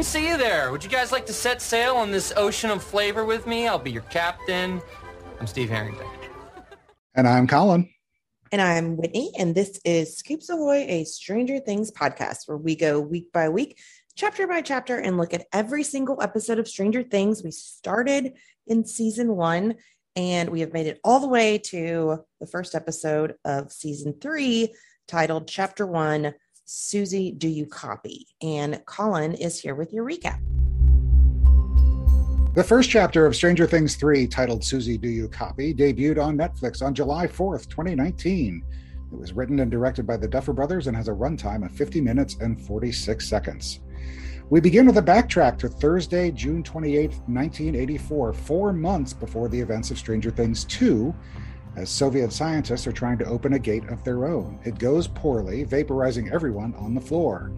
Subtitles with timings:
[0.00, 0.72] didn't see you there.
[0.72, 3.68] Would you guys like to set sail on this ocean of flavor with me?
[3.68, 4.80] I'll be your captain.
[5.38, 6.06] I'm Steve Harrington.
[7.14, 7.86] And I'm Colin.
[8.50, 12.98] And I'm Whitney, and this is Scoops Ahoy, a Stranger Things podcast where we go
[12.98, 13.78] week by week,
[14.16, 17.44] chapter by chapter, and look at every single episode of Stranger Things.
[17.44, 19.74] We started in season one,
[20.16, 24.72] and we have made it all the way to the first episode of season three,
[25.06, 26.32] titled Chapter One
[26.72, 28.28] Susie, Do You Copy?
[28.42, 30.38] And Colin is here with your recap.
[32.54, 36.80] The first chapter of Stranger Things 3, titled Susie, Do You Copy, debuted on Netflix
[36.80, 38.62] on July 4th, 2019.
[39.12, 42.00] It was written and directed by the Duffer Brothers and has a runtime of 50
[42.00, 43.80] minutes and 46 seconds.
[44.48, 49.90] We begin with a backtrack to Thursday, June 28, 1984, four months before the events
[49.90, 51.12] of Stranger Things 2,
[51.80, 54.58] as Soviet scientists are trying to open a gate of their own.
[54.64, 57.52] It goes poorly, vaporizing everyone on the floor.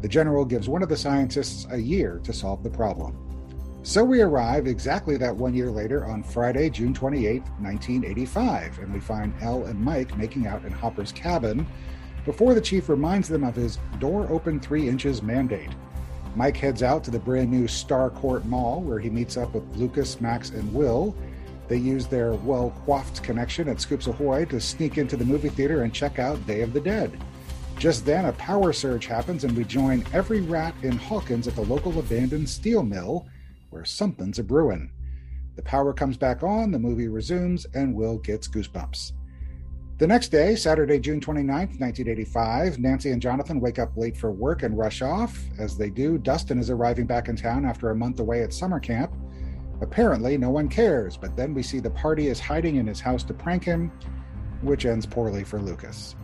[0.00, 3.18] The general gives one of the scientists a year to solve the problem.
[3.82, 8.98] So we arrive exactly that one year later on Friday, June 28, 1985, and we
[8.98, 11.66] find El and Mike making out in Hopper's cabin
[12.24, 15.70] before the chief reminds them of his door open three inches mandate.
[16.34, 20.20] Mike heads out to the brand new Starcourt Mall where he meets up with Lucas,
[20.20, 21.14] Max, and Will.
[21.68, 25.82] They use their well coiffed connection at Scoops Ahoy to sneak into the movie theater
[25.82, 27.18] and check out Day of the Dead.
[27.78, 31.62] Just then, a power surge happens, and we join every rat in Hawkins at the
[31.62, 33.26] local abandoned steel mill
[33.70, 34.90] where something's a brewing.
[35.56, 39.12] The power comes back on, the movie resumes, and Will gets goosebumps.
[39.98, 44.62] The next day, Saturday, June 29th, 1985, Nancy and Jonathan wake up late for work
[44.62, 45.38] and rush off.
[45.58, 48.78] As they do, Dustin is arriving back in town after a month away at summer
[48.78, 49.10] camp.
[49.80, 53.22] Apparently, no one cares, but then we see the party is hiding in his house
[53.24, 53.90] to prank him,
[54.62, 56.16] which ends poorly for Lucas.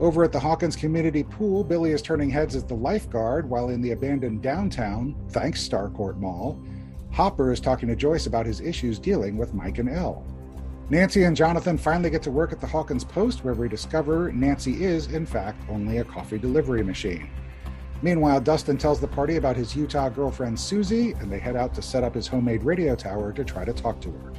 [0.00, 3.80] Over at the Hawkins Community Pool, Billy is turning heads as the lifeguard, while in
[3.80, 6.60] the abandoned downtown, thanks Starcourt Mall,
[7.10, 10.24] Hopper is talking to Joyce about his issues dealing with Mike and El.
[10.90, 14.84] Nancy and Jonathan finally get to work at the Hawkins Post, where we discover Nancy
[14.84, 17.28] is, in fact, only a coffee delivery machine.
[18.00, 21.82] Meanwhile, Dustin tells the party about his Utah girlfriend Susie, and they head out to
[21.82, 24.32] set up his homemade radio tower to try to talk to her.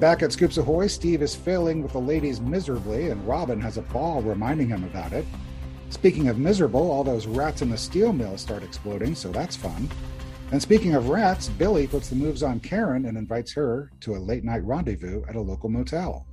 [0.00, 3.82] Back at Scoops Ahoy, Steve is failing with the ladies miserably, and Robin has a
[3.82, 5.26] ball reminding him about it.
[5.90, 9.88] Speaking of miserable, all those rats in the steel mill start exploding, so that's fun.
[10.50, 14.18] And speaking of rats, Billy puts the moves on Karen and invites her to a
[14.18, 16.26] late night rendezvous at a local motel.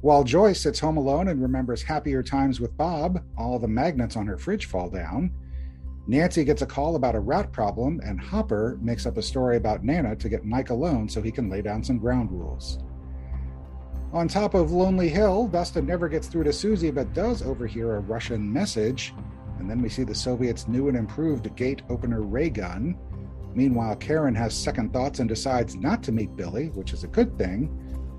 [0.00, 4.26] While Joyce sits home alone and remembers happier times with Bob, all the magnets on
[4.26, 5.30] her fridge fall down.
[6.06, 9.84] Nancy gets a call about a rat problem, and Hopper makes up a story about
[9.84, 12.78] Nana to get Mike alone so he can lay down some ground rules.
[14.12, 18.00] On top of Lonely Hill, Dustin never gets through to Susie but does overhear a
[18.00, 19.12] Russian message,
[19.58, 22.96] and then we see the Soviets' new and improved gate opener ray gun.
[23.54, 27.36] Meanwhile, Karen has second thoughts and decides not to meet Billy, which is a good
[27.36, 27.68] thing,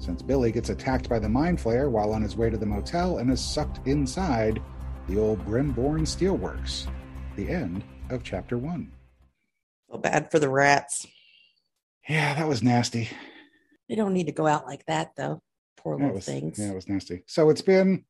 [0.01, 3.19] since Billy gets attacked by the mind flayer while on his way to the motel
[3.19, 4.59] and is sucked inside
[5.07, 6.87] the old Brimborn Steelworks
[7.35, 8.91] the end of chapter one.
[9.89, 11.05] Feel bad for the rats.
[12.09, 13.09] Yeah, that was nasty.
[13.87, 15.43] They don't need to go out like that, though.
[15.77, 16.57] Poor Yeah, little was, things.
[16.57, 17.23] yeah, it was nasty.
[17.27, 18.03] So it's been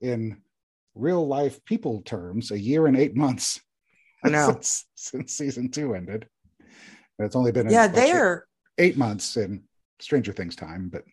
[0.00, 0.42] in
[0.96, 3.60] real life people terms a year and eight months
[4.24, 4.48] I know.
[4.52, 6.26] since, since season two ended.
[7.18, 8.46] And it's only been yeah, they're
[8.78, 9.67] eight months in
[10.00, 11.04] Stranger Things time, but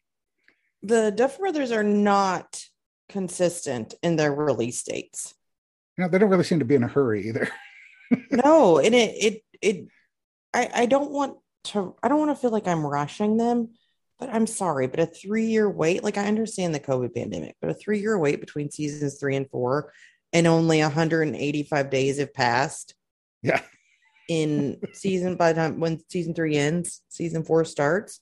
[0.83, 2.63] the Duff brothers are not
[3.09, 5.33] consistent in their release dates.
[5.97, 7.49] you know, they don't really seem to be in a hurry either.
[8.31, 9.87] no, and it it it
[10.53, 13.69] I I don't want to I don't want to feel like I'm rushing them,
[14.19, 17.73] but I'm sorry, but a 3-year wait, like I understand the COVID pandemic, but a
[17.73, 19.91] 3-year wait between seasons 3 and 4
[20.33, 22.93] and only 185 days have passed
[23.41, 23.61] Yeah.
[24.29, 28.19] in season by the time when season 3 ends, season 4 starts.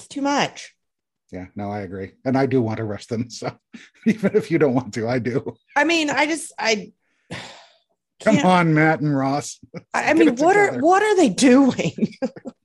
[0.00, 0.74] It's too much.
[1.30, 2.12] Yeah, no, I agree.
[2.24, 3.28] And I do want to rush them.
[3.28, 3.54] So
[4.06, 5.54] even if you don't want to, I do.
[5.76, 6.92] I mean, I just I
[8.20, 9.60] Come on, Matt and Ross.
[9.92, 12.14] I I mean, what are what are they doing?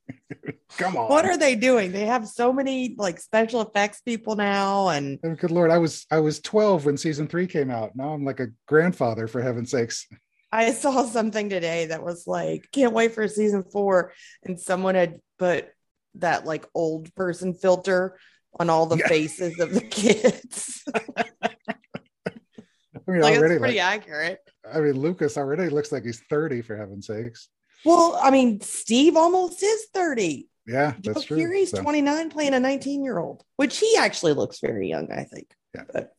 [0.77, 1.09] Come on.
[1.09, 1.91] what are they doing?
[1.91, 6.05] They have so many like special effects people now, and Oh, good lord, I was
[6.09, 7.97] I was 12 when season three came out.
[7.97, 10.07] Now I'm like a grandfather for heaven's sakes.
[10.53, 15.19] I saw something today that was like, can't wait for season four, and someone had
[15.37, 15.67] put
[16.19, 18.17] that like old person filter
[18.59, 19.07] on all the Yeah.
[19.07, 20.83] faces of the kids.
[20.93, 21.01] I
[23.11, 24.39] mean, like it's already, pretty like, accurate.
[24.71, 27.49] I mean, Lucas already looks like he's 30 for heaven's sakes.
[27.83, 30.49] Well, I mean, Steve almost is 30.
[30.67, 31.37] Yeah, that's Joe true.
[31.37, 35.23] Keery's So, 29 playing a 19 year old, which he actually looks very young, I
[35.25, 35.47] think.
[35.75, 35.83] Yeah.
[35.93, 36.13] But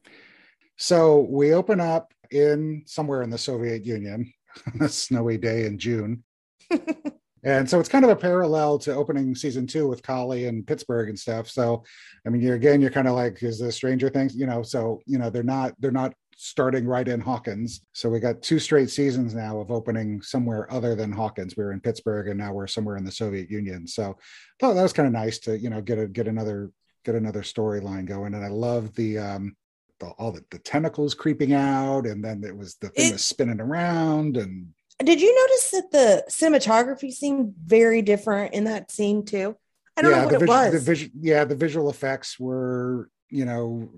[0.76, 4.32] so we open up in somewhere in the Soviet Union.
[4.80, 6.22] a snowy day in June.
[7.46, 11.08] and so it's kind of a parallel to opening season two with Kali and Pittsburgh
[11.08, 11.48] and stuff.
[11.48, 11.84] So,
[12.26, 14.34] I mean, you're again, you're kind of like, is this Stranger Things?
[14.34, 17.80] You know, so you know they're not they're not starting right in Hawkins.
[17.94, 21.56] So we got two straight seasons now of opening somewhere other than Hawkins.
[21.56, 23.86] We were in Pittsburgh and now we're somewhere in the Soviet Union.
[23.86, 24.14] So I
[24.60, 26.70] thought that was kind of nice to, you know, get a get another
[27.04, 28.34] get another storyline going.
[28.34, 29.56] And I love the um
[29.98, 33.24] the, all the, the tentacles creeping out and then it was the thing It- was
[33.24, 34.66] spinning around and
[35.04, 39.56] Did you notice that the cinematography seemed very different in that scene too?
[39.96, 40.72] I don't know what the it was.
[40.72, 43.90] The vis- yeah, the visual effects were, you know,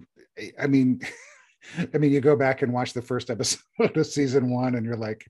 [0.60, 1.00] I mean,
[1.94, 3.60] I mean, you go back and watch the first episode
[3.96, 5.26] of season one, and you're like,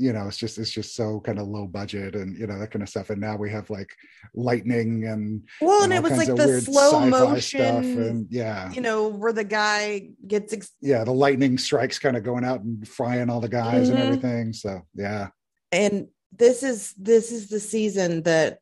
[0.00, 2.70] you know, it's just it's just so kind of low budget and you know that
[2.70, 3.10] kind of stuff.
[3.10, 3.90] And now we have like
[4.34, 9.08] lightning and well, and, all it was like the slow motion, and yeah, you know,
[9.08, 13.28] where the guy gets ex- yeah, the lightning strikes kind of going out and frying
[13.28, 13.90] all the guys Mhm.
[13.90, 14.52] and everything.
[14.54, 15.28] So yeah,
[15.70, 18.58] and this is this is the season that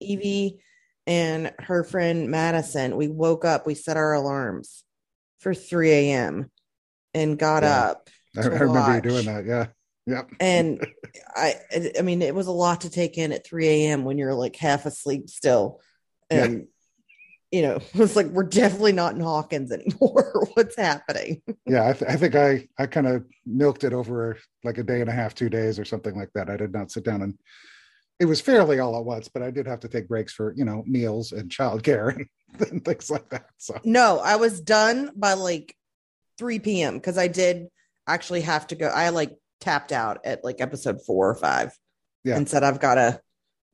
[0.00, 0.58] Evie
[1.06, 4.82] and her friend Madison, we woke up, we set our alarms
[5.38, 6.50] for 3 a.m.
[7.12, 7.80] and got Yeah.
[7.84, 8.10] up.
[8.36, 9.44] I, I remember you doing that.
[9.46, 9.66] Yeah,
[10.06, 10.30] yep.
[10.40, 10.86] And
[11.36, 11.54] I
[11.98, 14.04] I mean, it was a lot to take in at 3 a.m.
[14.04, 15.80] when you're like half asleep still.
[16.30, 16.44] Yeah.
[16.44, 16.66] And
[17.50, 20.46] you know, it's like we're definitely not in Hawkins anymore.
[20.54, 21.42] What's happening?
[21.66, 25.00] yeah I, th- I think i i kind of milked it over like a day
[25.00, 27.38] and a half two days or something like that i did not sit down and
[28.20, 30.64] it was fairly all at once but i did have to take breaks for you
[30.64, 32.26] know meals and childcare
[32.70, 35.74] and things like that so No, I was done by like
[36.38, 36.94] 3 p.m.
[36.94, 37.68] because I did
[38.06, 38.86] actually have to go.
[38.88, 41.76] I like tapped out at like episode four or five
[42.24, 42.36] Yeah.
[42.36, 43.20] and said, I've got to,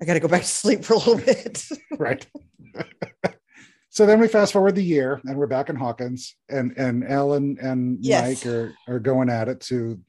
[0.01, 1.65] I got to go back to sleep for a little bit.
[1.99, 2.27] right
[3.91, 7.59] so then we fast forward the year and we're back in hawkins and and ellen
[7.61, 8.45] and Yes.
[8.45, 10.01] mike are are going at it to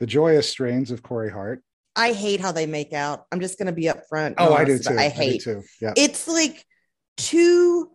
[0.00, 1.62] the joyous strains of corey hart
[1.96, 3.26] I hate how they make out.
[3.32, 4.34] I'm just going to be upfront.
[4.38, 6.64] oh i do too I hate do too yeah it's like
[7.16, 7.90] too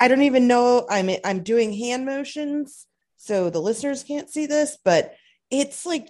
[0.00, 2.86] i don't even know i'm i'm doing hand motions
[3.16, 5.14] so the listeners can't see this but
[5.50, 6.08] it's like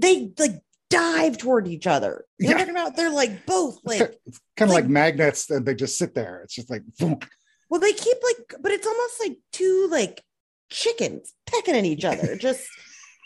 [0.00, 2.58] they like dive toward each other you know Yeah.
[2.58, 5.96] talking about they're like both like it's kind of like- like magnets and they just
[5.96, 7.28] sit there it's just like thunk.
[7.68, 10.22] well they keep like but it's almost like two like
[10.70, 12.66] chickens pecking at each other just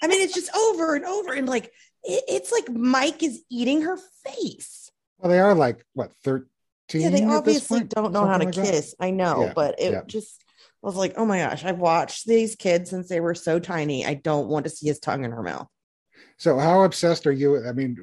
[0.03, 1.67] i mean it's just over and over and like
[2.03, 6.47] it, it's like mike is eating her face well they are like what 13
[6.93, 7.91] yeah they obviously point?
[7.95, 8.65] don't know how to like that?
[8.67, 10.03] kiss i know Yeah, but it yeah.
[10.07, 10.43] just
[10.83, 14.05] I was like oh my gosh i've watched these kids since they were so tiny
[14.05, 15.69] i don't want to see his tongue in her mouth
[16.37, 17.67] So, how obsessed are you?
[17.67, 17.97] I mean,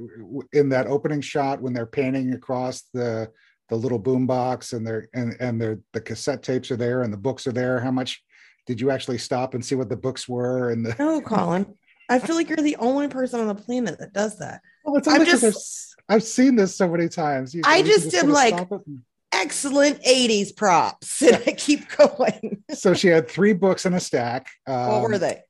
[0.53, 3.29] in that opening shot when they're panning across the
[3.69, 7.11] the little boom box and they're and and they're the cassette tapes are there and
[7.13, 7.79] the books are there.
[7.79, 8.23] How much
[8.67, 10.69] did you actually stop and see what the books were?
[10.71, 11.65] And the no colin
[12.09, 15.07] i feel like you're the only person on the planet that does that well, it's
[15.07, 17.53] I'm just, I've, I've seen this so many times.
[17.53, 19.01] You- I you can just am like- and-
[19.31, 24.47] excellent 80s props and i keep going so she had three books in a stack.
[24.67, 25.41] Um, what were they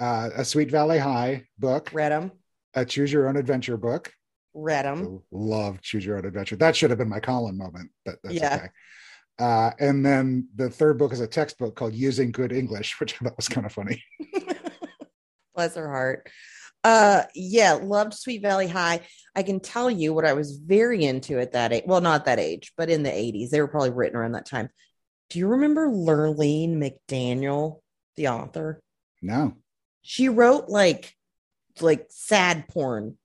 [0.00, 2.32] Uh, a Sweet Valley High book, read them
[2.74, 4.12] a Choose Your Own Adventure book.
[4.54, 6.56] read them love choose your own adventure.
[6.56, 8.54] That should have been my colin moment but that's Yeah.
[8.56, 8.66] okay.
[9.38, 13.24] Uh, and then the third book is a textbook called using good english which i
[13.24, 14.02] thought was kind of funny.
[15.54, 16.28] Bless her heart.
[16.84, 19.00] Uh yeah loved sweet valley high.
[19.36, 22.38] I can tell you what i was very into at that age well not that
[22.38, 24.68] age but in the 80s they were probably written around that time.
[25.30, 27.80] Do you remember Lurlene McDaniel
[28.16, 28.82] the author?
[29.22, 29.54] No
[30.02, 31.16] she wrote like
[31.80, 33.16] like sad porn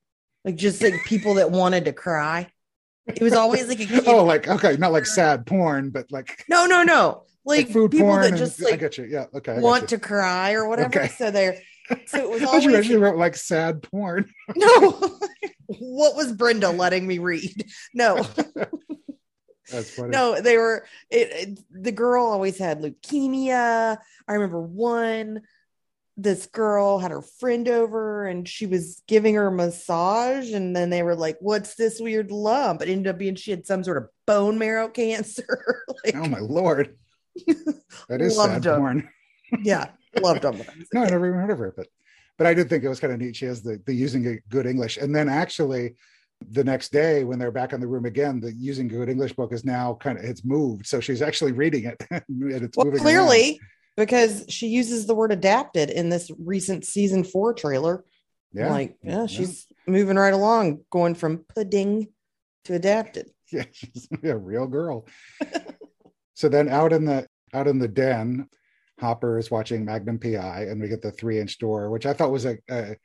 [0.46, 2.50] like just like people that wanted to cry
[3.08, 4.04] it was always like a kid.
[4.08, 7.92] oh like okay not like sad porn but like, no no no like, like food
[7.92, 10.54] people porn that and- just i like get you yeah okay I want to cry
[10.54, 11.08] or whatever Okay.
[11.10, 11.60] so they're
[12.06, 14.92] so it was I thought you always actually wrote like sad porn No.
[15.80, 17.66] what was Brenda letting me read?
[17.94, 18.26] No,
[19.72, 20.86] that's funny no, they were.
[21.10, 23.98] It, it- the girl always had leukemia.
[24.28, 25.42] I remember one.
[26.18, 30.90] This girl had her friend over, and she was giving her a massage, and then
[30.90, 33.98] they were like, "What's this weird lump?" It ended up being she had some sort
[33.98, 35.84] of bone marrow cancer.
[36.04, 36.98] like, oh my lord
[38.10, 39.08] that is Loved sad porn
[39.64, 39.90] yeah,
[40.22, 40.62] loved them.
[40.94, 41.88] no, I never even heard of her, but
[42.38, 43.36] but I did think it was kind of neat.
[43.36, 45.96] She has the the using a good English, and then actually
[46.52, 49.52] the next day when they're back in the room again, the using good English book
[49.52, 52.24] is now kind of it's moved, so she's actually reading it, and
[52.64, 53.60] it's Well, moving clearly,
[53.98, 58.06] because she uses the word adapted in this recent season four trailer.
[58.54, 62.08] Yeah, I'm like, yeah, she's moving right along, going from pudding
[62.66, 63.30] to adapted.
[63.52, 65.08] yeah, she's a real girl.
[66.36, 68.48] so then out in the out in the den,
[69.00, 72.32] Hopper is watching Magnum PI, and we get the three inch door, which I thought
[72.32, 72.96] was a, a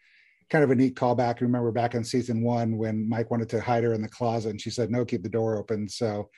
[0.50, 1.40] kind of a neat callback.
[1.40, 4.61] Remember back in season one when Mike wanted to hide her in the closet and
[4.61, 5.88] she said, no, keep the door open.
[5.88, 6.28] So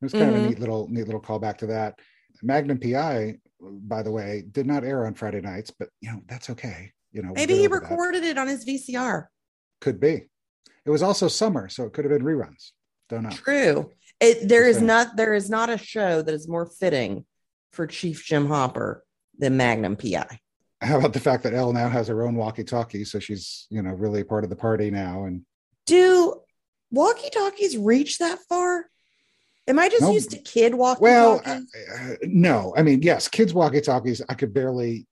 [0.00, 0.30] it was kind mm-hmm.
[0.30, 0.48] of a mm-hmm.
[0.50, 1.98] neat little, neat little callback to that.
[2.40, 6.50] Magnum PI, by the way, did not air on Friday nights, but you know, that's
[6.50, 6.92] okay.
[7.12, 8.30] You know, maybe he recorded that.
[8.30, 9.26] it on his VCR.
[9.80, 10.28] Could be.
[10.84, 12.72] It was also summer, so it could have been reruns.
[13.08, 13.30] Don't know.
[13.30, 13.90] True.
[14.20, 17.24] It, there is not there is not a show that is more fitting
[17.72, 19.04] for Chief Jim Hopper
[19.38, 20.40] than Magnum PI.
[20.80, 23.90] How about the fact that El now has her own walkie-talkie, so she's you know
[23.90, 25.24] really part of the party now?
[25.24, 25.42] And
[25.86, 26.40] do
[26.90, 28.86] walkie-talkies reach that far?
[29.68, 30.12] Am I just no.
[30.12, 31.02] used to kid walkie?
[31.02, 31.60] Well, uh,
[31.94, 32.74] uh, no.
[32.76, 34.22] I mean, yes, kids walkie-talkies.
[34.28, 35.06] I could barely.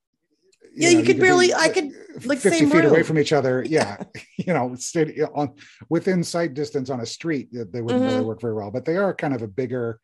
[0.63, 1.55] You yeah, know, you could barely.
[1.55, 1.91] I could
[2.25, 2.87] like fifty feet room.
[2.87, 3.65] away from each other.
[3.67, 3.99] Yeah,
[4.39, 5.55] you know, stay on
[5.89, 7.49] within sight distance on a street.
[7.53, 8.15] They wouldn't mm-hmm.
[8.15, 10.01] really work very well, but they are kind of a bigger.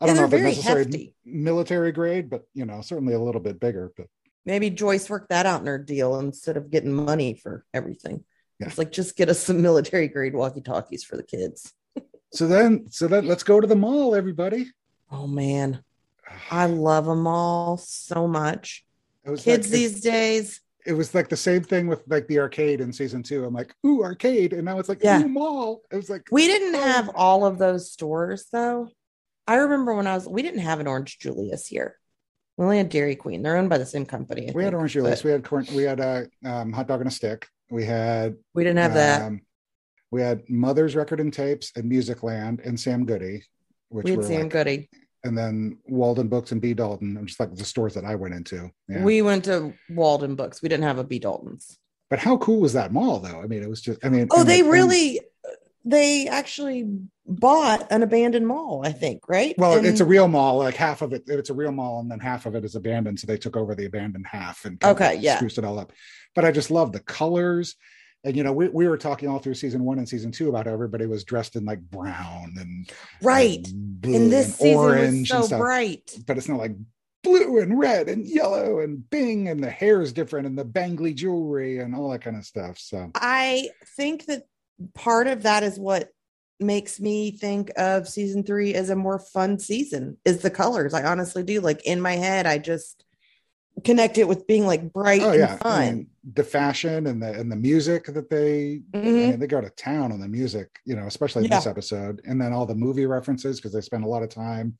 [0.00, 1.14] I don't know if they're necessarily hefty.
[1.24, 3.92] military grade, but you know, certainly a little bit bigger.
[3.96, 4.06] But
[4.46, 8.24] maybe Joyce worked that out in her deal instead of getting money for everything.
[8.60, 8.68] Yeah.
[8.68, 11.72] It's like just get us some military grade walkie talkies for the kids.
[12.32, 14.70] So then, so then let's go to the mall, everybody.
[15.10, 15.82] Oh man,
[16.50, 18.84] I love them all so much.
[19.24, 20.60] Kids like, these days.
[20.84, 23.44] It was like the same thing with like the arcade in season two.
[23.44, 25.22] I'm like, ooh, arcade, and now it's like, yeah.
[25.22, 25.82] ooh, mall.
[25.92, 26.82] It was like we didn't oh.
[26.82, 28.88] have all of those stores though.
[29.46, 31.98] I remember when I was, we didn't have an Orange Julius here.
[32.56, 33.42] We only had Dairy Queen.
[33.42, 34.42] They're owned by the same company.
[34.42, 35.22] I we think, had Orange Julius.
[35.22, 35.24] But...
[35.26, 35.66] We had corn.
[35.74, 37.48] We had a um, hot dog and a stick.
[37.70, 38.36] We had.
[38.54, 39.40] We didn't have um, that.
[40.12, 43.42] We had Mother's Record and Tapes and Music Land and Sam Goody,
[43.88, 44.90] which we had were Sam like, Goody,
[45.24, 47.16] and then Walden Books and B Dalton.
[47.16, 48.70] I'm just like the stores that I went into.
[48.88, 49.02] Yeah.
[49.02, 50.62] We went to Walden Books.
[50.62, 51.78] We didn't have a B Dalton's.
[52.10, 53.40] But how cool was that mall, though?
[53.40, 54.04] I mean, it was just.
[54.04, 56.86] I mean, oh, they really, and, they actually
[57.24, 59.54] bought an abandoned mall, I think, right?
[59.56, 60.58] Well, and, it's a real mall.
[60.58, 63.18] Like half of it, it's a real mall, and then half of it is abandoned.
[63.18, 65.90] So they took over the abandoned half and okay, yeah, spruced it all up.
[66.34, 67.76] But I just love the colors.
[68.24, 70.66] And you know, we, we were talking all through season one and season two about
[70.66, 73.66] how everybody was dressed in like brown and right.
[73.66, 76.16] And, and this and season orange so bright.
[76.26, 76.76] But it's not like
[77.22, 81.14] blue and red and yellow and bing and the hair is different and the bangly
[81.14, 82.78] jewelry and all that kind of stuff.
[82.78, 84.44] So I think that
[84.94, 86.10] part of that is what
[86.60, 90.94] makes me think of season three as a more fun season is the colors.
[90.94, 91.60] I honestly do.
[91.60, 93.04] Like in my head, I just
[93.84, 95.56] connect it with being like bright oh, yeah.
[95.56, 95.72] fun.
[95.72, 98.98] I mean, the fashion and the and the music that they mm-hmm.
[98.98, 101.56] I mean, they go to town on the music, you know, especially yeah.
[101.56, 104.78] this episode, and then all the movie references because they spend a lot of time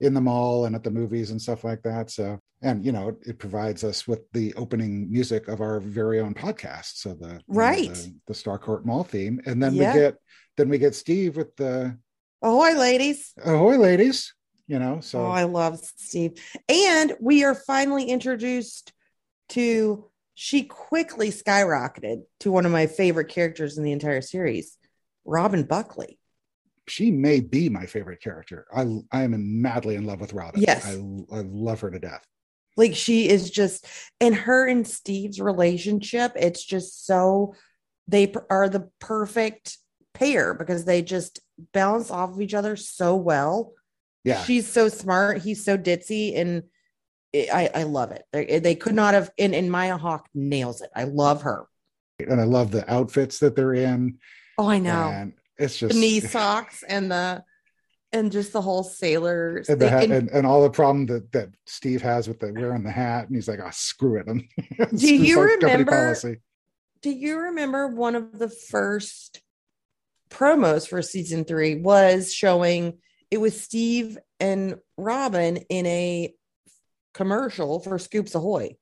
[0.00, 2.10] in the mall and at the movies and stuff like that.
[2.10, 6.34] So, and you know, it provides us with the opening music of our very own
[6.34, 6.96] podcast.
[6.96, 9.94] So the right know, the, the Starcourt Mall theme, and then yeah.
[9.94, 10.16] we get
[10.56, 11.96] then we get Steve with the
[12.42, 14.34] ahoy ladies, ahoy ladies.
[14.66, 18.92] You know, so oh, I love Steve, and we are finally introduced
[19.50, 20.10] to.
[20.34, 24.76] She quickly skyrocketed to one of my favorite characters in the entire series,
[25.24, 26.18] Robin Buckley
[26.86, 28.66] she may be my favorite character.
[28.74, 30.60] I I am madly in love with Robin.
[30.60, 30.92] Yes, I,
[31.34, 32.24] I love her to death.
[32.76, 33.86] Like she is just,
[34.20, 37.54] and her and Steve's relationship, it's just so
[38.08, 39.78] they are the perfect
[40.12, 41.40] pair because they just
[41.72, 43.72] balance off of each other so well.
[44.24, 45.42] Yeah, she's so smart.
[45.42, 46.64] He's so ditzy, and
[47.34, 48.24] I I love it.
[48.32, 49.30] They, they could not have.
[49.38, 50.90] And, and Maya Hawke nails it.
[50.94, 51.66] I love her,
[52.18, 54.18] and I love the outfits that they're in.
[54.56, 55.10] Oh, I know.
[55.12, 57.44] And it's just the knee socks and the
[58.12, 61.48] and just the whole sailors and, the hat, and, and, all the problem that that
[61.66, 64.26] Steve has with the wearing the hat, and he's like, "Oh, screw it."
[64.96, 66.16] do you remember?
[67.02, 69.42] Do you remember one of the first
[70.30, 72.98] promos for season three was showing
[73.30, 76.34] it was Steve and Robin in a
[77.14, 78.76] commercial for Scoops Ahoy.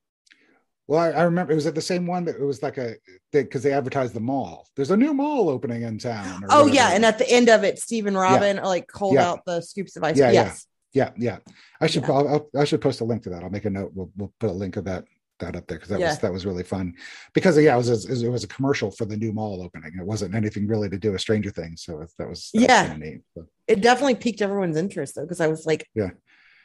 [0.88, 2.96] Well, I, I, remember it was at the same one that it was like a
[3.32, 4.66] because they, they, advertised the mall.
[4.74, 6.42] There's a new mall opening in town.
[6.48, 6.74] Oh whatever.
[6.74, 8.66] yeah, and at the end of it, Stephen Robin yeah.
[8.66, 9.30] like hold yeah.
[9.30, 10.18] out the scoops of ice.
[10.18, 10.66] Yeah, yes.
[10.92, 11.54] yeah, yeah, yeah.
[11.80, 12.04] I should.
[12.04, 13.44] I'll, I'll, i should post a link to that.
[13.44, 13.92] I'll make a note.
[13.94, 15.04] We'll, we'll put a link of that
[15.42, 16.94] that up there because that was that was really fun.
[17.32, 19.92] Because yeah, it was a, it was a commercial for the new mall opening.
[19.98, 22.88] It wasn't anything really to do with Stranger Things, so that was that yeah.
[22.90, 23.20] Was neat,
[23.68, 26.10] It definitely piqued everyone's interest though, because I was like, yeah,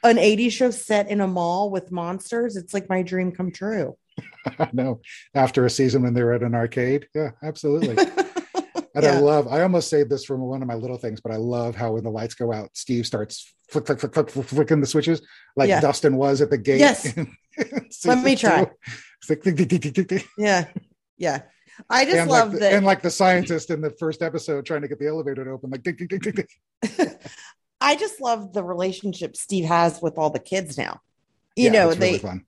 [0.04, 2.56] an 80s show set in a mall with monsters.
[2.56, 3.96] It's like my dream come true.
[4.58, 5.00] I know.
[5.34, 7.08] After a season when they were at an arcade.
[7.14, 7.96] Yeah, absolutely.
[8.94, 9.12] and yeah.
[9.12, 11.74] I love, I almost saved this from one of my little things, but I love
[11.74, 15.20] how when the lights go out, Steve starts flick, flick, flick, flick, flicking the switches
[15.56, 15.80] like yeah.
[15.80, 16.80] Dustin was at the gate.
[16.80, 17.16] Yes.
[18.04, 18.70] Let me try.
[19.28, 20.66] Like, yeah.
[21.16, 21.42] Yeah.
[21.90, 22.72] I just and love like that.
[22.72, 25.70] And like the scientist in the first episode trying to get the elevator to open,
[25.70, 25.84] like,
[27.80, 31.00] I just love the relationship Steve has with all the kids now.
[31.56, 32.42] You yeah, know, they, really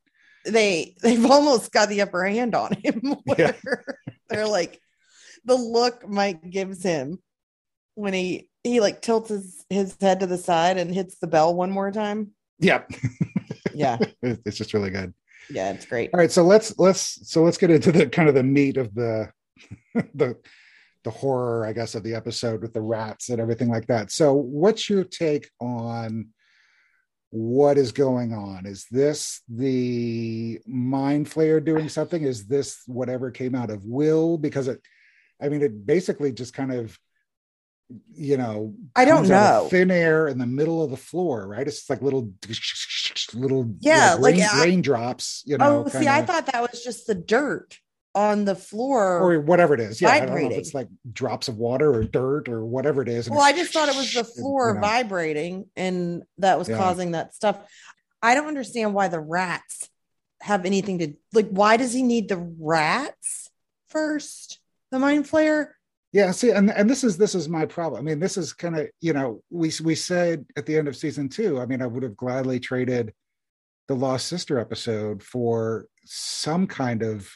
[0.45, 3.17] they they've almost got the upper hand on him.
[3.39, 3.53] yeah.
[4.29, 4.81] They're like
[5.45, 7.19] the look Mike gives him
[7.95, 11.55] when he he like tilts his, his head to the side and hits the bell
[11.55, 12.33] one more time.
[12.59, 12.91] Yep.
[13.75, 13.99] Yeah.
[14.23, 15.15] it's just really good.
[15.49, 16.11] Yeah, it's great.
[16.13, 18.95] All right, so let's let's so let's get into the kind of the meat of
[18.95, 19.31] the
[20.15, 20.37] the
[21.05, 24.11] the horror, I guess, of the episode with the rats and everything like that.
[24.11, 26.29] So, what's your take on
[27.31, 28.67] what is going on?
[28.67, 32.23] Is this the mind flayer doing something?
[32.23, 34.37] Is this whatever came out of Will?
[34.37, 34.81] Because it,
[35.41, 36.99] I mean, it basically just kind of,
[38.13, 39.69] you know, I don't of know.
[39.71, 41.67] thin air in the middle of the floor, right?
[41.67, 42.33] It's like little,
[43.33, 45.43] little, Yeah, like, rain- I- raindrops.
[45.47, 47.79] You oh, know, oh, see, I thought that was just the dirt
[48.15, 49.19] on the floor.
[49.19, 50.01] or whatever it is.
[50.01, 53.09] Yeah, I don't know if it's like drops of water or dirt or whatever it
[53.09, 53.31] is.
[53.31, 54.81] well, I just thought it was the floor you know.
[54.81, 56.77] vibrating and that was Yeah.
[56.77, 57.59] causing that stuff.
[58.23, 59.89] I don't understand why the rats
[60.41, 61.49] have anything to like.
[61.51, 63.49] Why does he need the rats
[63.89, 64.59] first?
[64.91, 65.69] The mind flayer?
[66.13, 68.01] Yeah, see, and and this is this is my problem.
[68.01, 70.97] I mean, this is kind of you know we we said at the end of
[70.97, 71.61] season two.
[71.61, 73.15] I mean, I would have gladly traded
[73.87, 77.29] the Lost Sister episode for some kind of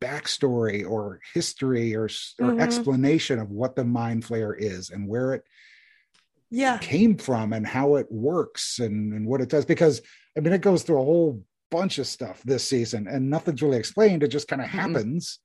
[0.00, 2.08] backstory or history or
[2.40, 2.60] Mhm.
[2.60, 5.44] explanation of what the mind flayer is and where it
[6.50, 6.78] Yeah.
[6.78, 10.00] came from and how it works and, and what it does because
[10.36, 13.76] i mean it goes through a whole bunch of stuff this season and nothing's really
[13.78, 14.94] explained it just kind of Mm-mm.
[14.94, 15.38] happens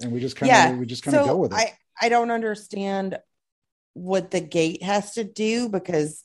[0.00, 2.08] and we just kind Yeah, of we just kind of go with it I, I
[2.08, 3.18] don't understand
[3.94, 6.22] what the gate has to do because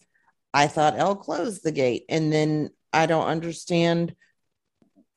[0.53, 2.05] I thought El closed the gate.
[2.09, 4.15] And then I don't understand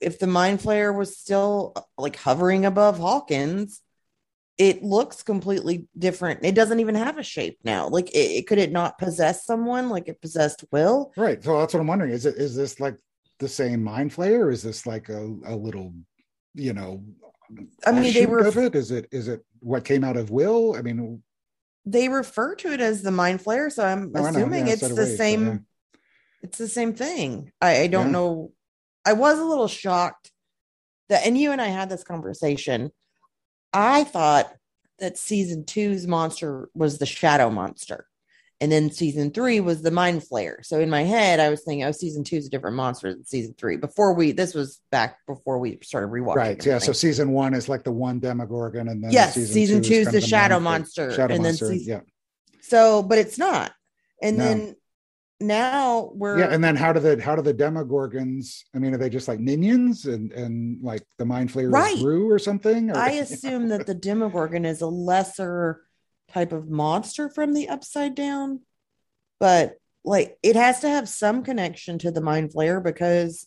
[0.03, 3.81] if the mind flayer was still like hovering above Hawkins.
[4.59, 6.45] It looks completely different.
[6.45, 7.89] It doesn't even have a shape now.
[7.89, 11.11] Like it, it could it not possess someone like it possessed Will?
[11.17, 12.97] right so that's what i'm wondering is it is this like
[13.39, 15.95] the same mind flayer or is this like a, a little
[16.55, 17.03] you know
[17.85, 20.77] I mean, they were of it is it is it what came out of will
[20.77, 21.23] i mean
[21.85, 24.81] they refer to it as the mind flayer, so I'm oh, No, assuming Yeah, it's
[24.81, 25.47] so the so, same.
[25.47, 25.59] yeah.
[26.43, 27.53] It's the same thing.
[27.61, 28.13] I, I don't Yeah.
[28.13, 28.53] know.
[29.05, 30.31] I was a little shocked
[31.09, 32.91] that, and you and I had this conversation.
[33.73, 34.53] I thought
[34.99, 38.07] that season two's monster was the shadow monster,
[38.61, 40.65] and then season three was the mind flayer.
[40.65, 43.25] So in my head, I was thinking, oh, season two is a different monster than
[43.25, 43.77] season three.
[43.77, 46.37] Before we, this was back before we started rewatching.
[46.37, 49.95] right yeah so season one is like the one demogorgon and then yes, season, two
[49.95, 52.01] is the of shadow flayer- monster, shadow and then monster season, yeah
[52.65, 53.73] so, but it's not.
[54.23, 54.45] And No.
[54.45, 54.77] then
[55.43, 58.99] now we're yeah and then how do the how do the demogorgons i mean are
[58.99, 61.99] they just like minions and and like the mind flayer Right.
[61.99, 65.83] grew or something or, I assume that the Demogorgon is a lesser
[66.33, 68.61] type of monster from the Upside Down,
[69.39, 73.47] but like it has to have some connection to the Mind Flayer because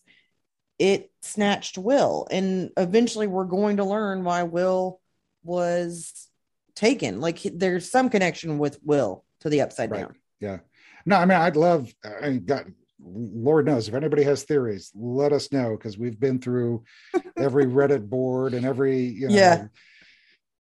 [0.77, 4.99] it snatched Will, and eventually we're going to learn why Will
[5.43, 6.29] was
[6.75, 7.21] taken.
[7.21, 10.01] Like there's some connection with Will to the Upside Right.
[10.01, 10.15] Down.
[10.39, 10.57] yeah
[11.05, 12.71] no i mean i'd love i mean god
[13.03, 16.83] lord knows if anybody has theories let us know because we've been through
[17.37, 19.67] every reddit board and every you know Yeah.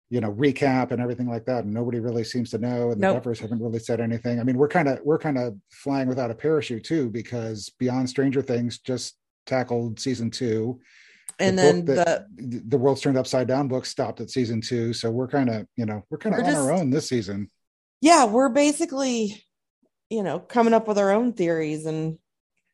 [0.10, 3.08] you know recap and everything like that and nobody really seems to know and the
[3.14, 3.24] Nope.
[3.24, 6.32] Duffers haven't really said anything i mean we're kind of we're kind of flying without
[6.32, 10.80] a parachute too because beyond stranger things just tackled season two
[11.40, 15.10] And the then the the world's turned upside down book stopped at season two so
[15.12, 17.50] we're kind of you know we're kind of on just- our own this season
[18.02, 19.42] yeah, we're basically,
[20.10, 22.18] you know, coming up with our own theories and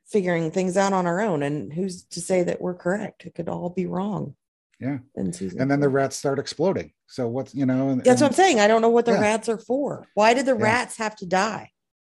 [0.08, 1.42] figuring things out on our own.
[1.44, 3.26] And who's to say that we're correct?
[3.26, 4.36] It could all be wrong.
[4.80, 4.98] Yeah.
[5.16, 8.60] And then the rats start exploding so what's you know and, That's what I'm saying.
[8.60, 9.22] I don't know what the Yeah.
[9.22, 10.08] rats are for.
[10.16, 10.64] Why did the Yeah.
[10.64, 11.70] rats have to die?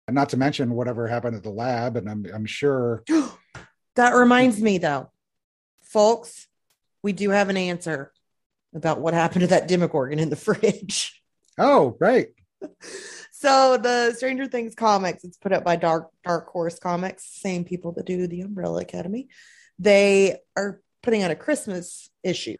[0.07, 3.03] and not to mention whatever happened at the lab and i'm, I'm sure
[3.95, 5.11] that reminds me, though,
[5.83, 6.47] folks,
[7.03, 8.11] we do have an answer
[8.73, 11.21] about what happened to that Demogorgon in the fridge.
[11.59, 12.29] oh right
[13.39, 17.93] so the Stranger Things comics, it's put up by Dark Dark Horse Comics, same people
[17.93, 19.29] that do the Umbrella Academy.
[19.77, 22.57] They are putting out a Christmas issue,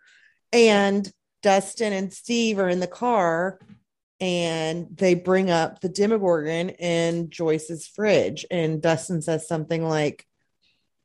[0.53, 1.11] and
[1.43, 3.59] Dustin and Steve are in the car,
[4.21, 10.25] and they bring up the Demogorgon in Joyce's fridge, and Dustin says something like,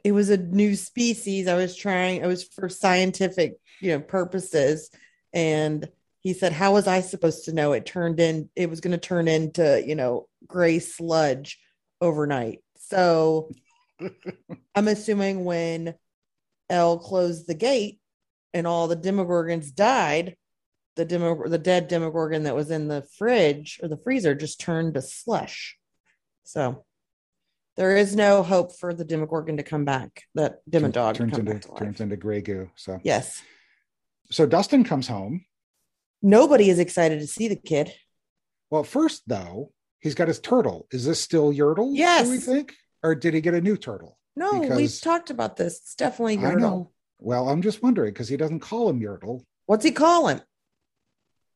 [0.04, 1.48] "It was a new species.
[1.48, 2.22] I was trying.
[2.22, 4.90] It was for scientific, you know, purposes."
[5.32, 5.88] And
[6.24, 8.48] he said, How was I supposed to know it turned in?
[8.56, 11.60] It was going to turn into, you know, gray sludge
[12.00, 12.60] overnight.
[12.78, 13.50] So
[14.74, 15.94] I'm assuming when
[16.70, 18.00] El closed the gate
[18.54, 20.37] and all the demogorgons died,
[20.96, 24.94] the demo the dead demogorgon that was in the fridge or the freezer just turned
[24.94, 25.76] to slush.
[26.44, 26.84] So
[27.76, 30.22] there is no hope for the demogorgon to come back.
[30.37, 31.78] That demodog to turns into back to life.
[31.80, 33.42] turns into gray goo so Yes.
[34.30, 35.44] so dustin comes home
[36.24, 37.92] Nobody is excited to see the kid.
[38.70, 40.87] Well, first though, he's got his turtle.
[40.90, 41.90] Is this still Yertle?
[41.92, 42.24] Yes.
[42.26, 44.18] Do we think, or did he get a new turtle?
[44.34, 45.74] No, we've talked about this.
[45.78, 46.90] It's definitely I know.
[47.20, 49.42] Well, I'm just wondering because he doesn't call him Yertle.
[49.66, 50.40] What's he call him?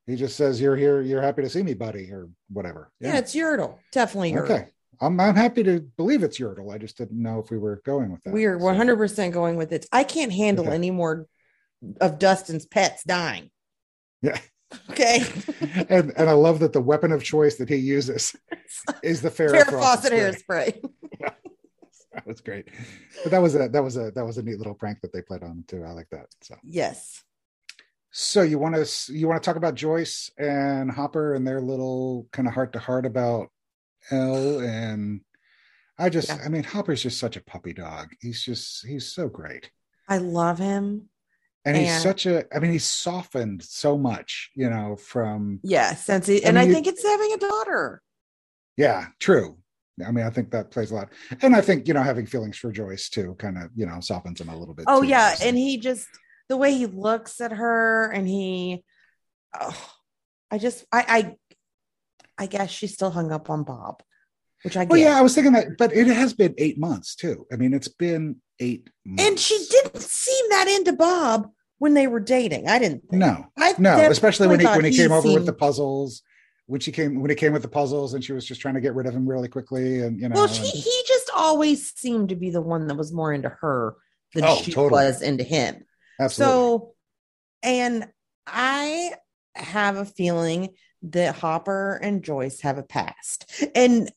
[0.07, 1.00] He just says, "You're here.
[1.00, 2.90] You're happy to see me, buddy," or whatever.
[3.00, 3.78] Yeah, it's Yertle.
[3.90, 4.50] Definitely Yertle.
[4.50, 4.66] okay.
[5.00, 6.72] I'm I'm happy to believe it's Yertle.
[6.72, 8.33] I just didn't know if we were going with that.
[8.35, 9.87] We are 100% going with it.
[9.92, 10.74] I can't handle Okay.
[10.74, 11.26] any more
[12.00, 13.50] of Dustin's pets dying.
[14.22, 14.38] Yeah.
[14.90, 15.24] Okay.
[15.88, 18.35] and and I love that the weapon of choice that he uses
[19.02, 20.81] is the Farrah, Farrah Fawcett Fawcett spray.
[20.81, 20.90] hairspray.
[22.12, 22.68] That was great.
[23.22, 25.22] But that was a that was a that was a neat little prank that they
[25.22, 25.85] played on too.
[25.85, 26.26] I like that.
[26.40, 27.22] So Yes.
[28.11, 32.26] so you want to you want to talk about Joyce and Hopper and their little
[32.33, 33.48] kind of heart to heart about
[34.11, 35.20] El and
[35.98, 36.38] I just Yeah.
[36.44, 38.09] I mean Hopper's just such a puppy dog.
[38.20, 39.70] He's just he's so great.
[40.09, 41.11] I love him.
[41.64, 45.94] And he's And- such a I mean he's softened so much, you know, from Yeah.
[45.94, 48.03] Since he and I, mean, you- think it's having a daughter.
[48.77, 49.59] Yeah, true.
[50.07, 51.09] I mean, I think that plays a lot,
[51.42, 54.40] and I think you know having feelings for Joyce too kind of you know softens
[54.40, 54.85] him a little bit.
[54.88, 55.35] Oh, too, yeah.
[55.35, 55.44] so.
[55.44, 56.07] And he just,
[56.49, 58.85] the way he looks at her and he,
[59.61, 59.90] oh,
[60.53, 61.37] I just, I,
[62.38, 64.05] I, I guess she's still hung up on Bob,
[64.62, 64.90] which I get.
[64.90, 67.47] well, yeah, I was thinking that, but it has been eight months too.
[67.53, 68.88] I mean, it's been eight.
[69.05, 69.25] Months.
[69.25, 72.68] And she didn't seem that into Bob when they were dating.
[72.68, 73.03] I didn't.
[73.09, 73.21] think.
[73.21, 76.23] No, I no, especially when he when he came over with the puzzles.
[76.66, 78.81] When she came when he came with the puzzles, and she was just trying to
[78.83, 80.35] get rid of him really quickly, and you know.
[80.35, 83.49] Well, and- he he just always seemed to be the one that was more into
[83.49, 83.94] her
[84.35, 85.05] than Oh, she totally.
[85.05, 85.85] was into him.
[86.21, 86.55] absolutely.
[86.55, 86.94] So,
[87.62, 88.09] and
[88.47, 89.12] I
[89.55, 93.51] have a feeling that Hopper and Joyce have a past.
[93.75, 94.11] And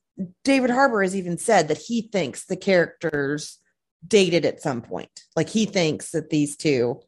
[0.44, 3.58] David Harbour has even said that he thinks the characters
[4.06, 5.10] dated at some point.
[5.36, 7.00] Like he thinks that these two.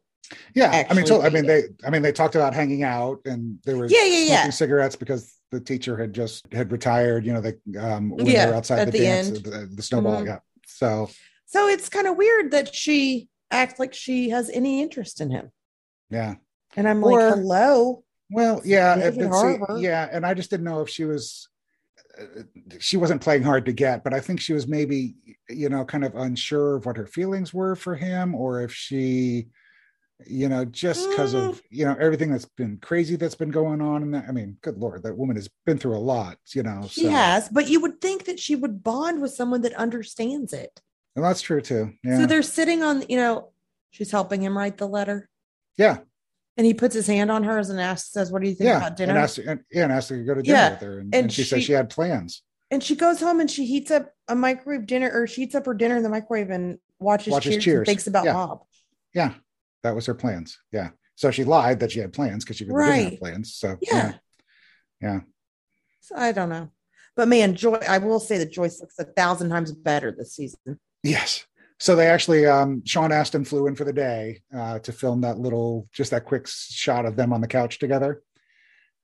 [0.54, 1.64] yeah, I mean, so, I mean, they.
[1.86, 4.50] I mean, they talked about hanging out, and they were Yeah, yeah, smoking yeah.
[4.50, 7.26] cigarettes because the teacher had just had retired.
[7.26, 9.36] You know, they um, when Yeah, they were outside the, the dance, end.
[9.44, 10.22] the, the snowball.
[10.22, 10.26] Mhm.
[10.26, 11.10] Yeah, so
[11.46, 15.50] So it's kind of weird that she acts like she has any interest in him.
[16.10, 16.36] yeah.
[16.76, 18.02] And I'm Or- like, hello.
[18.30, 21.48] Well, yeah, see, yeah, and I just didn't know if she was.
[22.78, 25.14] She wasn't playing hard to get, but I think she was maybe,
[25.48, 29.48] you know, kind of unsure of what her feelings were for him, or if she,
[30.26, 31.60] you know, just because of mm.
[31.70, 34.02] you know everything that's been crazy that's been going on.
[34.02, 36.86] And I mean, good lord, that woman has been through a lot, you know.
[36.88, 40.52] She so has, but you would think that she would bond with someone that understands
[40.52, 40.80] it.
[41.16, 41.92] and that's true too.
[42.04, 43.50] Yeah, So they're sitting on, you know,
[43.90, 45.28] she's helping him write the letter.
[45.76, 45.98] yeah,
[46.56, 48.76] And he puts his hand on hers and asks, says, What do you think yeah.
[48.78, 49.10] about dinner?
[49.14, 51.14] And asked, and, yeah, and asked her to go to dinner Yeah, with her, and,
[51.14, 52.42] and and she, she- she had plans.
[52.70, 55.66] And she goes home and she heats up a microwave dinner or she heats up
[55.66, 57.78] her dinner in the microwave and watches, Watches cheers, Cheers.
[57.80, 58.32] and thinks about Yeah.
[58.32, 58.60] Bob.
[59.14, 59.34] Yeah,
[59.82, 60.58] that was her plans.
[60.72, 63.54] Yeah, so she lied that she had plans because she really didn't have plans.
[63.54, 64.14] So Yeah.
[65.00, 65.20] yeah.
[66.00, 66.70] So I don't know.
[67.16, 70.80] But man, Joy, I will say that Joyce looks a thousand times better this season.
[71.04, 71.44] Yes.
[71.80, 75.38] So they actually, um, Sean Astin flew in for the day uh, to film that
[75.38, 78.22] little, just that quick shot of them on the couch together.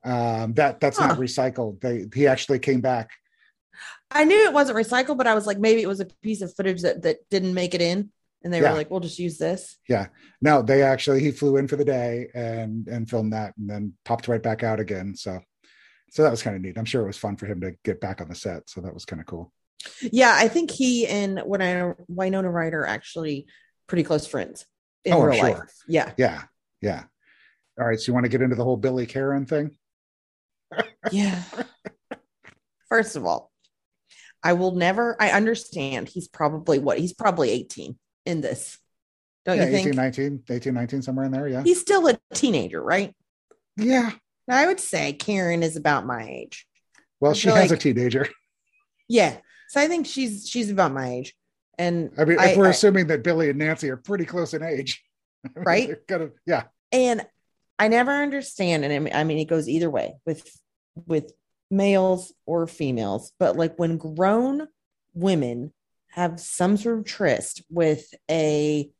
[0.05, 1.09] Um, that that's Huh.
[1.09, 1.81] not recycled.
[1.81, 3.11] They he actually came back.
[4.11, 6.55] I knew it wasn't recycled, but I was like, maybe it was a piece of
[6.55, 8.11] footage that, that didn't make it in.
[8.43, 8.71] And they Yeah.
[8.71, 9.77] were like, we'll just use this.
[9.89, 10.07] Yeah.
[10.41, 13.93] No, they actually he flew in for the day and and filmed that and then
[14.05, 15.15] popped right back out again.
[15.17, 15.41] So
[16.11, 16.79] so that was kind of neat.
[16.79, 18.71] I'm sure it was fun for him to get back on the set.
[18.71, 19.53] So that was kind of cool.
[20.03, 23.47] Yeah, I think he and Winona, Winona Ryder are actually
[23.87, 24.66] pretty close friends
[25.05, 25.51] in Oh, real sure.
[25.51, 25.75] life.
[25.88, 26.12] Yeah.
[26.16, 26.43] Yeah,
[26.81, 27.05] yeah.
[27.79, 27.99] All right.
[27.99, 29.77] So you want to get into the whole Billy Karen thing?
[31.11, 31.43] Yeah.
[32.88, 33.51] First of all,
[34.43, 36.99] I will never, I understand he's probably what?
[36.99, 38.79] He's probably 18 in this.
[39.45, 39.87] Don't yeah, you think?
[39.88, 41.49] 18, 19, 18, 19, somewhere in there.
[41.49, 41.62] Yeah.
[41.62, 43.14] He's still a teenager, right?
[43.77, 44.11] Yeah.
[44.49, 46.66] I would say Karen is about my age.
[47.21, 48.29] Well, I she has a teenager.
[49.09, 49.37] Yeah.
[49.71, 51.35] So I think she's she's about my age.
[51.79, 54.53] And I mean, if I- we're I- assuming that Billy and Nancy are pretty close
[54.53, 55.01] in age,
[55.55, 55.97] Right?
[56.09, 56.65] Kind of, yeah.
[56.91, 57.25] and
[57.79, 60.45] I never understand, and I mean, I mean, it goes either way with
[61.07, 61.33] with
[61.71, 64.67] males or females, but like when grown
[65.15, 65.73] women
[66.09, 68.91] have some sort of tryst with a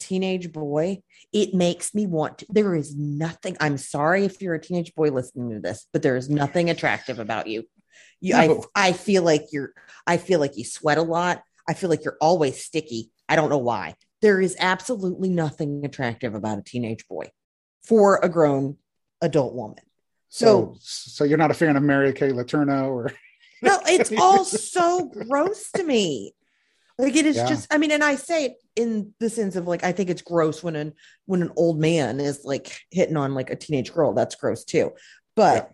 [0.00, 2.46] teenage boy, it makes me want to.
[2.48, 3.54] There is nothing.
[3.60, 7.18] I'm sorry if you're a teenage boy listening to this, but there is nothing attractive
[7.18, 7.64] about you.
[8.20, 8.64] You, No.
[8.74, 9.72] I, I feel like you're.
[10.06, 11.42] I feel like you sweat a lot.
[11.68, 13.10] I feel like you're always sticky.
[13.28, 13.94] I don't know why.
[14.22, 17.30] There is absolutely nothing attractive about a teenage boy
[17.84, 18.76] for a grown
[19.22, 19.82] adult woman.
[20.28, 23.12] So, so you're not a fan of Mary Kay Letourneau or
[23.62, 26.34] No, it's all so gross to me.
[26.98, 27.46] Like it is Yeah.
[27.48, 30.22] just, I mean, and I say it in the sense of like, I think it's
[30.22, 30.92] gross when an
[31.26, 34.12] when an old man is like hitting on like a teenage girl.
[34.12, 34.92] That's gross too.
[35.36, 35.70] But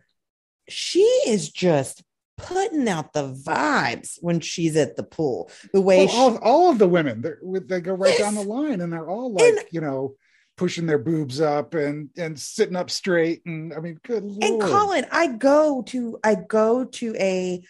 [0.68, 2.02] she is just
[2.36, 5.50] putting out the vibes when she's at the pool.
[5.72, 8.80] The way Well, she, all, all of the women, they're, go right down the line,
[8.80, 10.14] and they're all like, And- you know,
[10.56, 13.44] pushing their boobs up and and sitting up straight.
[13.44, 14.42] And I mean, good lord.
[14.42, 17.62] and Colin, I go to I go to a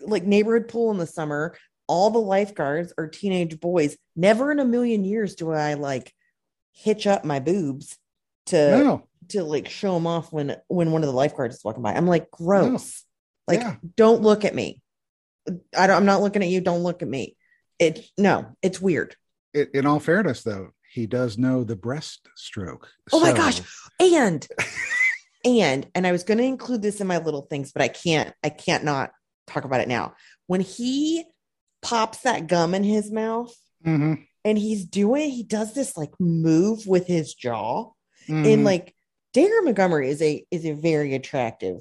[0.00, 1.56] like neighborhood pool in the summer.
[1.86, 3.96] All the lifeguards are teenage boys.
[4.14, 6.12] Never in a million years do I like
[6.72, 7.96] hitch up my boobs
[8.46, 11.82] to no, to like show them off when when one of the lifeguards is walking
[11.82, 11.94] by.
[11.94, 13.04] I'm like, gross.
[13.48, 13.76] Like, Yeah.
[13.96, 14.80] don't look at me.
[15.76, 16.60] I don't, I'm not looking at you.
[16.60, 17.36] Don't look at me.
[17.80, 19.16] It no, it's weird.
[19.54, 22.84] in, in all fairness, though, he does know the breaststroke.
[23.12, 23.60] Oh my gosh.
[24.00, 24.46] And
[25.44, 28.32] and and I was going to include this in my little things, but I can't.
[28.44, 29.10] I can't not
[29.46, 30.14] talk about it now.
[30.46, 31.24] When he
[31.82, 36.86] pops that gum in his mouth Mhm, and he's doing, he does this like move
[36.86, 37.90] with his jaw.
[38.28, 38.52] mhm.
[38.54, 38.94] And like
[39.32, 41.76] Dacre Montgomery is a is a very attractive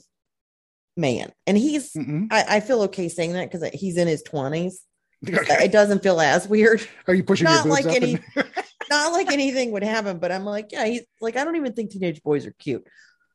[0.98, 1.96] man, and he's.
[1.96, 4.82] I, I feel okay saying that because he's in his twenties.
[5.28, 5.66] Okay.
[5.66, 6.88] It doesn't feel as weird.
[7.08, 7.96] Are you pushing not like up?
[7.96, 8.46] any- and-
[8.90, 11.92] Not like anything would happen, but I'm like, yeah, he's like, I don't even think
[11.92, 12.88] teenage boys are cute.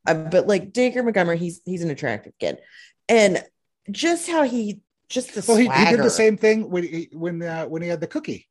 [0.07, 2.59] Uh, but like Dacre Montgomery, he's he's an attractive kid,
[3.09, 3.45] and
[3.91, 7.43] just how he just the well, he, he did the same thing when he when
[7.43, 8.49] uh, when he had the cookie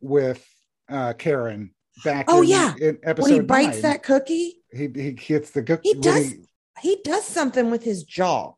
[0.00, 0.46] with
[0.88, 2.26] uh, Karen back.
[2.28, 2.74] Oh, in, yeah.
[2.80, 3.82] in episode when he bites nine.
[3.82, 4.62] that cookie.
[4.72, 5.88] he he hits the cookie.
[5.90, 6.32] He does.
[6.32, 6.47] He
[7.04, 8.52] does something with his jaw.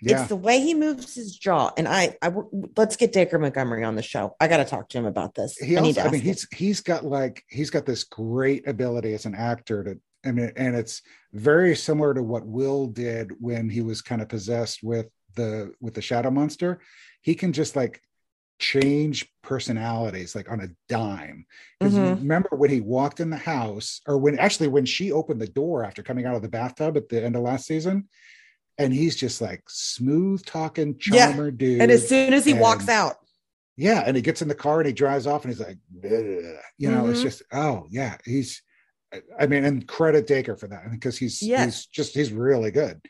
[0.00, 1.70] yeah, It's the way he moves his jaw.
[1.76, 2.32] And I, I
[2.76, 4.36] let's get Dacre Montgomery on the show.
[4.40, 5.56] I got to talk to him about this.
[5.56, 8.66] he I need also, to I mean, he's he's got like he's got this great
[8.68, 9.98] ability as an actor to.
[10.24, 11.02] I mean, and it's
[11.32, 15.94] very similar to what Will did when he was kind of possessed with the with
[15.94, 16.80] the shadow monster.
[17.22, 18.02] He can just like
[18.58, 21.46] change personalities like on a dime.
[21.78, 22.18] Because Mhm.
[22.18, 25.84] remember when he walked in the house, or when actually when she opened the door
[25.84, 28.08] after coming out of the bathtub at the end of last season,
[28.76, 31.26] and he's just like smooth talking Yeah.
[31.32, 31.80] charmer dude.
[31.82, 33.16] and as soon as he walks out,
[33.80, 36.56] Yeah, and he gets in the car and he drives off and he's like, "Ugh."
[36.78, 37.22] you know, it's Mhm.
[37.22, 38.60] just oh yeah, he's.
[39.38, 41.64] I mean, and credit Dacre for that because he's Yes.
[41.64, 43.00] he's just he's really good.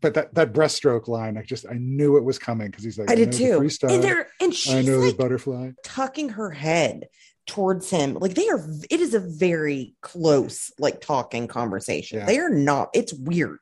[0.00, 3.10] But that that breaststroke line, I just I knew it was coming because he's like,
[3.10, 3.60] I did know too.
[3.60, 5.70] freestyle, And they're and I she's know like the butterfly.
[5.82, 7.08] tucking her head
[7.46, 8.14] towards him.
[8.14, 12.18] Like they are, it is a very close, like talking conversation.
[12.18, 12.26] Yeah.
[12.26, 13.60] They are not, it's weird.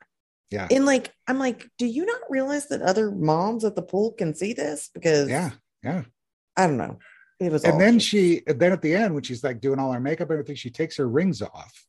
[0.49, 0.67] Yeah.
[0.69, 4.33] And like, I'm like, do you not realize that other moms at the pool can
[4.33, 4.89] see this?
[4.93, 5.51] Because Yeah,
[5.83, 6.03] yeah.
[6.57, 6.99] I don't know.
[7.39, 9.99] It was And then she, then at the end when she's like doing all her
[9.99, 11.85] makeup and everything, she takes her rings off.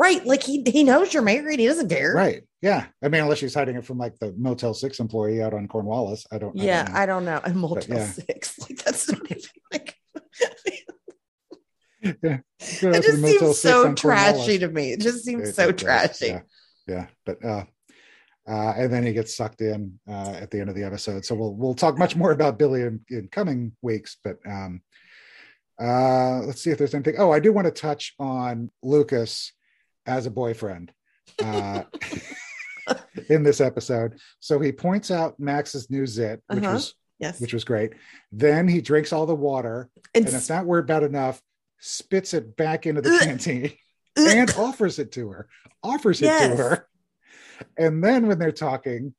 [0.00, 0.24] Right.
[0.24, 1.60] Like he, he knows you're married.
[1.60, 2.14] He doesn't care.
[2.14, 2.42] Right?
[2.62, 2.86] Yeah.
[3.02, 6.26] I mean, unless she's hiding it from like the Motel Six employee out on Cornwallis.
[6.32, 6.54] I don't.
[6.54, 6.64] Know.
[6.64, 6.90] Yeah.
[6.92, 7.40] I don't know.
[7.44, 8.06] And Motel yeah.
[8.06, 8.58] Six.
[8.68, 9.96] Like that's not even like,
[12.02, 12.42] don't it Go out
[12.80, 14.92] to the just seems 6 so trashy to me.
[14.92, 16.26] It just seems It- so it trashy.
[16.26, 16.40] Yeah,
[16.88, 17.06] yeah.
[17.26, 17.64] But uh,
[18.48, 21.24] uh, and then he gets sucked in uh, at the end of the episode.
[21.24, 24.16] So we'll we'll talk much more about Billy in, in coming weeks.
[24.24, 24.80] But um,
[25.80, 27.16] uh, let's see if there's anything.
[27.18, 29.52] Oh, I do want to touch on Lucas
[30.10, 30.92] as a boyfriend
[31.42, 31.84] uh,
[33.28, 34.18] in this episode.
[34.40, 36.74] So he points out Max's new zit, which Uh-huh.
[36.74, 37.38] was Yes.
[37.40, 37.92] which was great.
[38.32, 41.40] Then he drinks all the water, And and if that were bad enough,
[41.78, 43.72] spits it back into the canteen
[44.16, 45.46] and offers it to her.
[45.82, 46.50] Offers it Yes.
[46.50, 46.86] to her.
[47.76, 49.14] And then when they're talking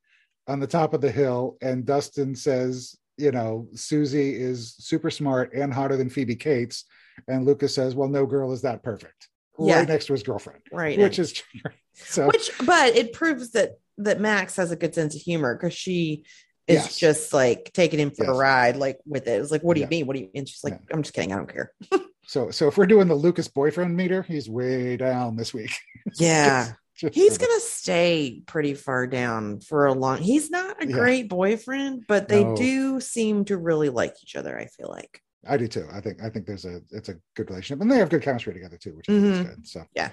[0.48, 5.54] on the top of the hill, and Dustin says, you know, Susie is super smart
[5.54, 6.84] and hotter than Phoebe Cates.
[7.28, 9.28] And Lucas says, Well, no girl is that perfect.
[9.58, 9.78] Yeah.
[9.80, 10.62] Right next to his girlfriend.
[10.72, 10.98] right.
[10.98, 11.42] Which is
[11.94, 15.74] so which but it proves that that max has a good sense of humor because
[15.74, 16.24] she
[16.66, 16.96] is Yes.
[16.98, 18.36] just like taking him for Yes.
[18.36, 19.90] ride like with it it's like what do you Yeah.
[19.98, 21.72] mean what do you and she's like i'm just kidding i don't care
[22.26, 25.72] so so if we're doing the Lucas boyfriend meter, he's way down this week.
[26.18, 30.92] yeah Just he's gonna stay pretty far down for a long he's not a Yeah.
[30.96, 32.56] great boyfriend but they No.
[32.56, 35.86] do seem to really like each other i feel like I do too.
[35.92, 38.52] I think I think there's a it's a good relationship, and they have good chemistry
[38.54, 39.48] together too, which think is mm-hmm.
[39.48, 39.66] good.
[39.66, 40.10] So Yeah.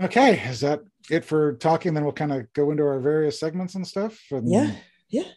[0.00, 1.92] Okay, is that it for talking?
[1.94, 4.18] Then we'll kind of go into our various segments and stuff.
[4.30, 4.72] And, Yeah.
[5.08, 5.28] yeah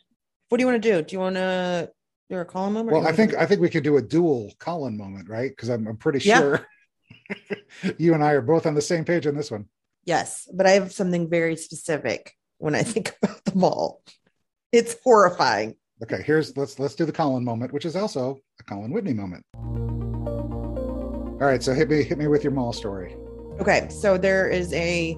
[0.50, 1.92] what do you want to do do you want to
[2.30, 4.96] do a call moment Well, I think I think we could do a dual Colin
[4.98, 5.50] moment, right?
[5.50, 6.40] Because I'm I'm pretty Yeah.
[6.40, 6.68] sure
[7.98, 9.66] you and I are both on the same page on this one.
[10.06, 14.02] yes but i have something very specific when i think about the mall.
[14.72, 18.92] it's horrifying Okay, here's let's let's do the Colin moment, which is also a Colin
[18.92, 19.46] Whitney moment.
[19.56, 23.16] All right, so hit me hit me with your mall story.
[23.62, 25.18] Okay, so there is a,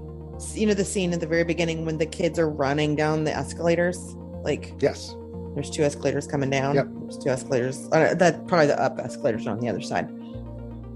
[0.53, 3.35] you know, the scene at the very beginning when the kids are running down the
[3.35, 3.97] escalators.
[4.43, 5.15] Like Yes.
[5.55, 6.75] there's two escalators coming down.
[6.75, 6.87] Yep.
[7.01, 7.87] There's two escalators.
[7.91, 10.07] Uh, that probably the up escalators are on the other side.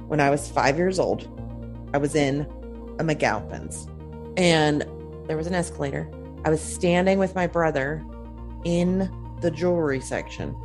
[0.08, 1.28] When I was five years old,
[1.94, 2.42] I was in
[3.00, 3.88] a McAlpin's,
[4.38, 4.86] and
[5.28, 6.08] there was an escalator.
[6.46, 8.04] I was standing with my brother
[8.64, 9.10] in
[9.42, 10.56] the jewelry section.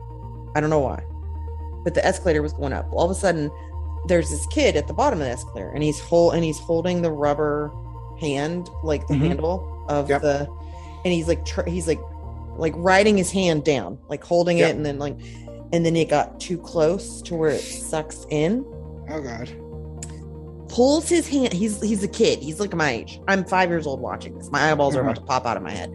[0.54, 1.02] I don't know why,
[1.84, 2.88] but the escalator was going up.
[2.92, 3.50] All of a sudden,
[4.06, 7.02] there's this kid at the bottom of the escalator, and he's hold and he's holding
[7.02, 7.72] the rubber
[8.20, 9.26] hand, like the Mhm.
[9.28, 10.22] handle of Yep.
[10.22, 10.48] the,
[11.04, 12.00] and he's like tr- he's like
[12.58, 14.70] like riding his hand down, like holding Yep.
[14.70, 15.16] it, and then like,
[15.72, 18.64] and then it got too close to where it sucks in.
[19.10, 19.50] Oh God.
[20.68, 21.52] Pulls his hand.
[21.52, 22.38] He's he's a kid.
[22.40, 23.20] He's like my age.
[23.28, 24.50] I'm five years old watching this.
[24.50, 25.94] My eyeballs are about to pop out of my head.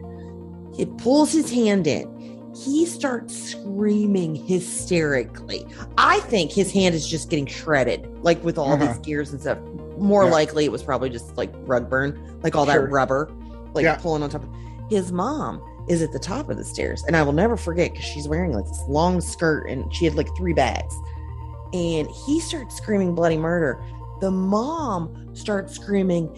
[0.76, 2.08] He pulls his hand in.
[2.54, 5.66] He starts screaming hysterically.
[5.96, 8.86] I think his hand is just getting shredded, like with all Uh-huh.
[8.86, 9.58] these gears and stuff.
[9.98, 10.30] More Yeah.
[10.32, 12.82] likely, it was probably just like rug burn, like all Sure.
[12.86, 13.30] that rubber,
[13.74, 13.96] like Yeah.
[13.96, 14.42] pulling on top.
[14.42, 14.50] of
[14.90, 18.04] His mom is at the top of the stairs, and I will never forget because
[18.04, 20.94] she's wearing like this long skirt, and she had like three bags.
[21.72, 23.82] And he starts screaming bloody murder.
[24.20, 26.28] The mom starts screaming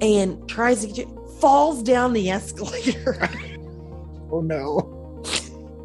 [0.00, 1.08] and tries to get
[1.40, 3.28] falls down the escalator.
[4.32, 4.80] Oh no.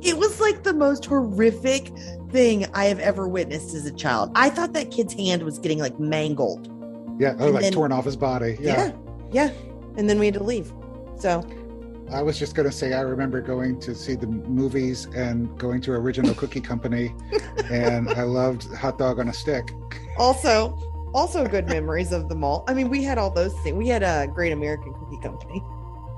[0.02, 1.88] It was like the most horrific
[2.32, 4.32] thing I have ever witnessed as a child.
[4.36, 6.70] I thought that kid's hand was getting like mangled.
[7.20, 7.36] Yeah.
[7.40, 8.58] Oh, like then- torn off his body.
[8.60, 8.94] Yeah.
[9.32, 9.52] yeah.
[9.98, 10.72] And then we had to leave.
[11.20, 11.46] So,
[12.12, 15.82] I was just going to say, I remember going to see the movies and going
[15.82, 17.14] to Original Cookie Company,
[17.72, 19.72] and I loved hot dog on a stick.
[20.18, 20.78] also,
[21.14, 22.64] also good memories of the mall.
[22.68, 23.78] I mean, we had all those things.
[23.78, 25.64] We had a Great American Cookie Company.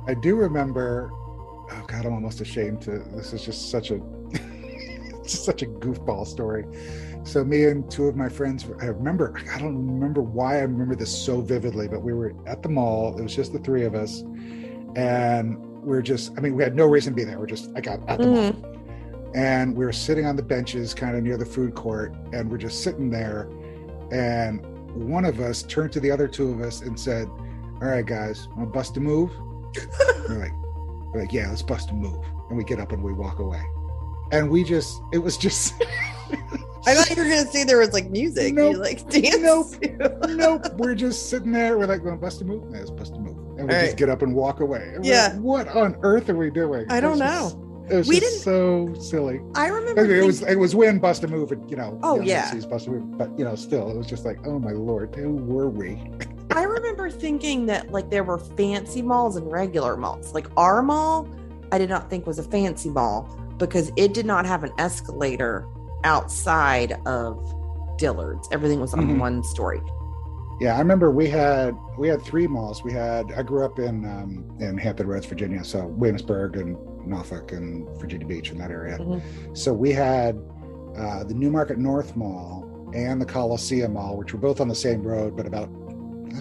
[0.07, 1.11] I do remember.
[1.71, 2.99] Oh God, I'm almost ashamed to.
[3.15, 3.99] This is just such a,
[5.27, 6.65] such a goofball story.
[7.23, 8.65] So me and two of my friends.
[8.81, 9.41] I remember.
[9.51, 13.17] I don't remember why I remember this so vividly, but we were at the mall.
[13.17, 14.21] It was just the three of us,
[14.95, 16.33] and we are just.
[16.37, 17.39] I mean, we had no reason to be there.
[17.39, 18.51] We're just I got at the mall.
[18.51, 19.35] Mm-hmm.
[19.35, 22.57] and we were sitting on the benches kind of near the food court and we're
[22.57, 23.49] just sitting there
[24.11, 27.27] and one of us turned to the other two of us and said
[27.81, 29.31] all right guys want to bust a move
[30.29, 30.53] we're like
[31.13, 33.61] we're like yeah let's bust a move and we get up and we walk away
[34.31, 35.73] and we just it was just
[36.85, 38.53] I thought you were going to say there was like music.
[38.53, 38.73] Nope.
[38.73, 39.37] You like dance.
[39.39, 40.19] Nope.
[40.31, 43.37] nope we're just sitting there we're like going bust a move let's bust a move
[43.57, 43.97] and we All just right.
[43.97, 45.27] get up and walk away And Yeah.
[45.33, 47.55] like, what on earth are we doing I don't just-
[47.89, 50.05] it was We just so silly I remember.
[50.05, 51.99] it was it was when Bust a Move, and you know.
[52.01, 52.49] Oh, you know, yeah.
[52.53, 55.69] A Move, but you know, still, it was just like, oh my lord, who were
[55.69, 56.01] we?
[56.73, 60.33] I remember thinking that like there were fancy malls and regular malls.
[60.33, 61.27] Like our mall,
[61.71, 65.67] I did not think was a fancy mall because it did not have an escalator
[66.03, 67.53] outside of
[67.99, 68.49] Dillard's.
[68.51, 69.19] Everything was on Mhm.
[69.19, 69.81] one story.
[70.59, 72.83] Yeah, I remember we had we had three malls.
[72.83, 77.51] We had I grew up in um, in Hampton Roads, Virginia, so Williamsburg and Norfolk
[77.51, 78.97] and Virginia Beach in that area.
[78.97, 79.21] Mhm.
[79.53, 80.39] So we had
[80.97, 85.03] uh, the Newmarket North Mall and the Coliseum Mall, which were both on the same
[85.03, 85.69] road, but about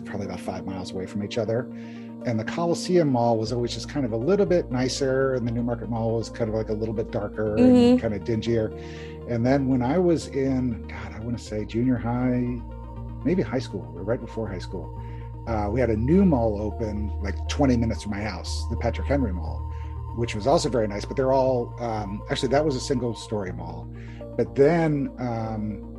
[0.00, 1.68] probably about five miles away from each other.
[2.24, 5.50] And the Coliseum Mall was always just kind of a little bit nicer, and the
[5.50, 8.00] Newmarket Mall was kind of like a little bit darker and Mhm.
[8.00, 8.72] kind of dingier.
[9.28, 12.58] And then when I was in, God, I want to say junior high,
[13.24, 14.96] maybe high school, or right before high school,
[15.48, 19.08] uh, we had a new mall open like 20 minutes from my house, the Patrick
[19.08, 19.60] Henry Mall,
[20.16, 21.04] which was also very nice.
[21.04, 23.88] But they're all um, actually that was a single story mall.
[24.36, 25.91] But then um,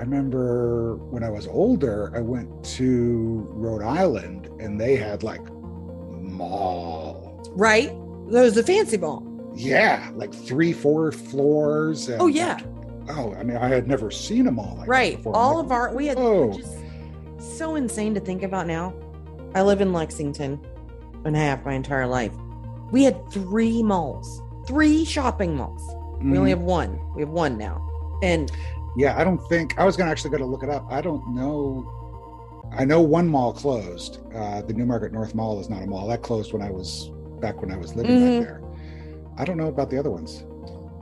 [0.00, 5.42] I remember when I was older, I went to Rhode Island and they had like
[5.52, 7.42] mall.
[7.54, 7.88] Right?
[8.30, 9.26] That was a fancy mall.
[9.54, 12.08] Yeah, like three, four floors.
[12.08, 12.58] And Oh yeah,
[13.10, 15.16] Oh, I mean, I had never seen a mall like right.
[15.16, 15.36] before.
[15.36, 16.56] All Like, of our we had Oh.
[16.58, 16.76] is
[17.58, 18.94] so insane to think about now.
[19.54, 20.60] I live in Lexington
[21.24, 22.32] and have my entire life.
[22.90, 25.82] We had three malls, three shopping malls.
[26.22, 26.98] We only mm, have one.
[27.14, 27.86] We have one now.
[28.22, 28.50] And
[28.96, 30.86] Yeah, I don't think I was gonna actually going to look it up.
[30.90, 31.96] I don't know.
[32.76, 34.18] I know one mall closed.
[34.34, 36.06] Uh, the Newmarket North Mall is not a mall.
[36.08, 38.38] That closed when I was back when I was living Mhm.
[38.40, 38.62] back there.
[39.38, 40.44] I don't know about the other ones.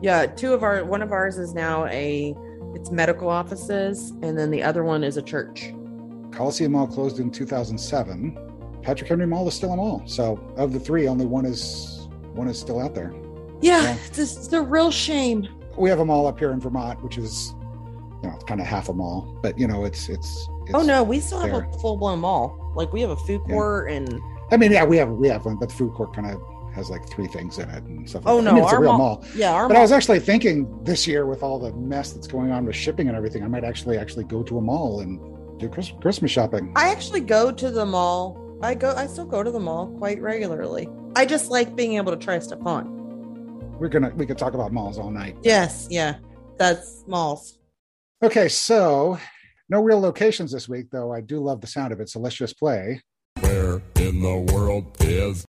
[0.00, 2.34] yeah, two of our one of ours is now a
[2.74, 5.74] it's medical offices, and then the other one is a church.
[6.30, 8.36] Coliseum Mall closed in 2007.
[8.82, 10.02] Patrick Henry Mall is still a mall.
[10.06, 13.12] So of the three, only one is one is still out there.
[13.60, 13.94] Yeah, Yeah.
[13.94, 15.48] it's, just, it's a real shame.
[15.76, 17.54] We have a mall up here in Vermont, which is
[18.22, 20.48] you know kind of half a mall, but you know it's it's.
[20.66, 22.72] it's oh no, we still have a full blown mall.
[22.74, 23.54] Like we have a food Yeah.
[23.54, 26.30] court and I mean, yeah, we have we have one, but the food court kind
[26.30, 26.40] of
[26.74, 28.24] has like three things in it and stuff.
[28.24, 28.48] Like Oh, that.
[28.48, 29.24] I no, mean, it's a real mall- mall.
[29.34, 32.50] yeah, our But I was actually thinking this year with all the mess that's going
[32.52, 35.18] on with shipping and everything, I might actually actually go to a mall and
[35.58, 36.72] do Chris- Christmas shopping.
[36.76, 38.38] I actually go to the mall.
[38.62, 38.92] I go.
[38.96, 40.88] I still go to the mall quite regularly.
[41.16, 42.96] I just like being able to try stuff on.
[43.78, 45.36] We're gonna we could talk about malls all night.
[45.42, 46.16] Yes, yeah.
[46.58, 47.57] That's Smalls.
[48.22, 49.18] Okay, so
[49.68, 52.08] no real locations this week, though I do love the sound of it.
[52.08, 53.00] So let's just play.
[53.40, 55.44] Where in the world is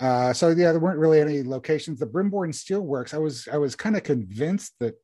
[0.00, 1.98] Uh, so yeah, there weren't really any locations.
[1.98, 3.12] The Brimborn Steelworks.
[3.12, 4.94] I was I was kind of convinced that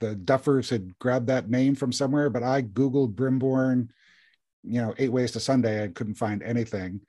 [0.00, 3.90] the Duffers had grabbed that name from somewhere, but I googled Brimborn,
[4.64, 5.84] you know, eight ways to Sunday.
[5.84, 7.00] I couldn't find anything.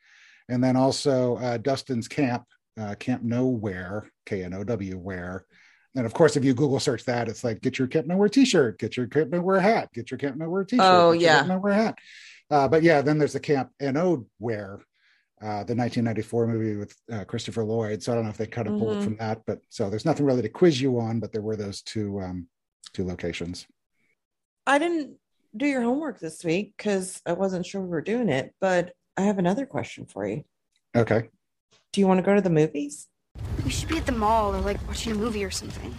[0.50, 2.44] And then also uh, Dustin's Camp,
[2.80, 5.46] uh, Camp Nowhere, K N O W Where.
[5.98, 8.78] And of course, if you Google search that, it's like get your Camp wear T-shirt,
[8.78, 10.86] get your Camp Nowhere hat, get your Camp wear T-shirt.
[10.86, 11.36] Oh, get yeah.
[11.38, 11.98] Camp Nowhere hat.
[12.52, 14.28] Uh, but yeah, then there's the Camp N.O.
[14.38, 14.76] Where,
[15.42, 18.04] uh, the 1994 movie with uh, Christopher Lloyd.
[18.04, 19.02] So I don't know if they kind of pulled Mhm.
[19.02, 21.56] it from that, but so there's nothing really to quiz you on, but there were
[21.56, 22.48] those two um,
[22.94, 23.66] two locations.
[24.68, 25.18] I didn't
[25.56, 29.22] do your homework this week because I wasn't sure we were doing it, but I
[29.24, 30.44] have another question for you.
[30.96, 31.30] Okay.
[31.92, 33.08] Do you want to go to the movies?
[33.64, 35.96] We should be at the mall or like watching a movie or something.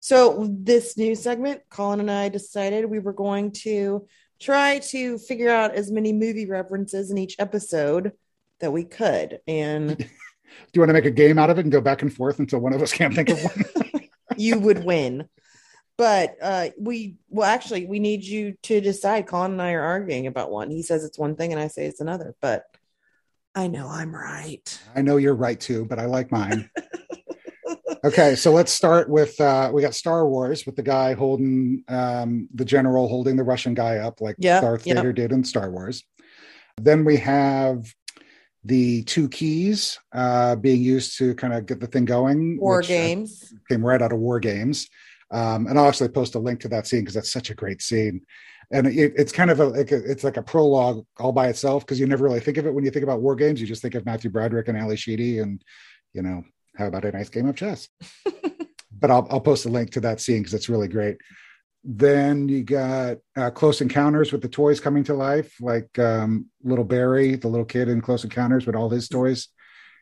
[0.00, 4.06] So, this new segment, Colin and I decided we were going to
[4.40, 8.12] try to figure out as many movie references in each episode
[8.60, 9.40] that we could.
[9.46, 10.08] And
[10.72, 12.38] Do you want to make a game out of it and go back and forth
[12.38, 13.64] until one of us can't think of one?
[14.36, 15.28] you would win.
[15.96, 19.26] But uh, we, well, actually, we need you to decide.
[19.26, 20.70] Colin and I are arguing about one.
[20.70, 22.36] He says it's one thing, and I say it's another.
[22.40, 22.64] But
[23.58, 24.80] I know I'm right.
[24.94, 26.70] I know you're right too, but I like mine.
[28.04, 32.48] okay, so let's start with uh, we got Star Wars with the guy holding um,
[32.54, 34.98] the general holding the Russian guy up like Yep, Darth yep.
[34.98, 36.04] Vader did in Star Wars.
[36.80, 37.92] Then we have
[38.62, 42.60] the two keys uh, being used to kind of get the thing going.
[42.60, 43.52] War which, uh, games.
[43.68, 44.88] came right out of War Games.
[45.30, 47.82] Um, and I'll actually post a link to that scene because that's such a great
[47.82, 48.22] scene.
[48.70, 51.84] And it, it's kind of a, like a it's like a prologue all by itself
[51.84, 53.60] because you never really think of it when you think about War Games.
[53.60, 55.62] You just think of Matthew Broderick and Ally Sheedy, and
[56.12, 56.42] you know
[56.76, 57.88] how about a nice game of chess.
[58.92, 61.16] but I'll I'll post a link to that scene because it's really great.
[61.84, 66.84] Then you got uh, Close Encounters with the toys coming to life, like um, Little
[66.84, 69.48] Barry, the little kid in Close Encounters with all his toys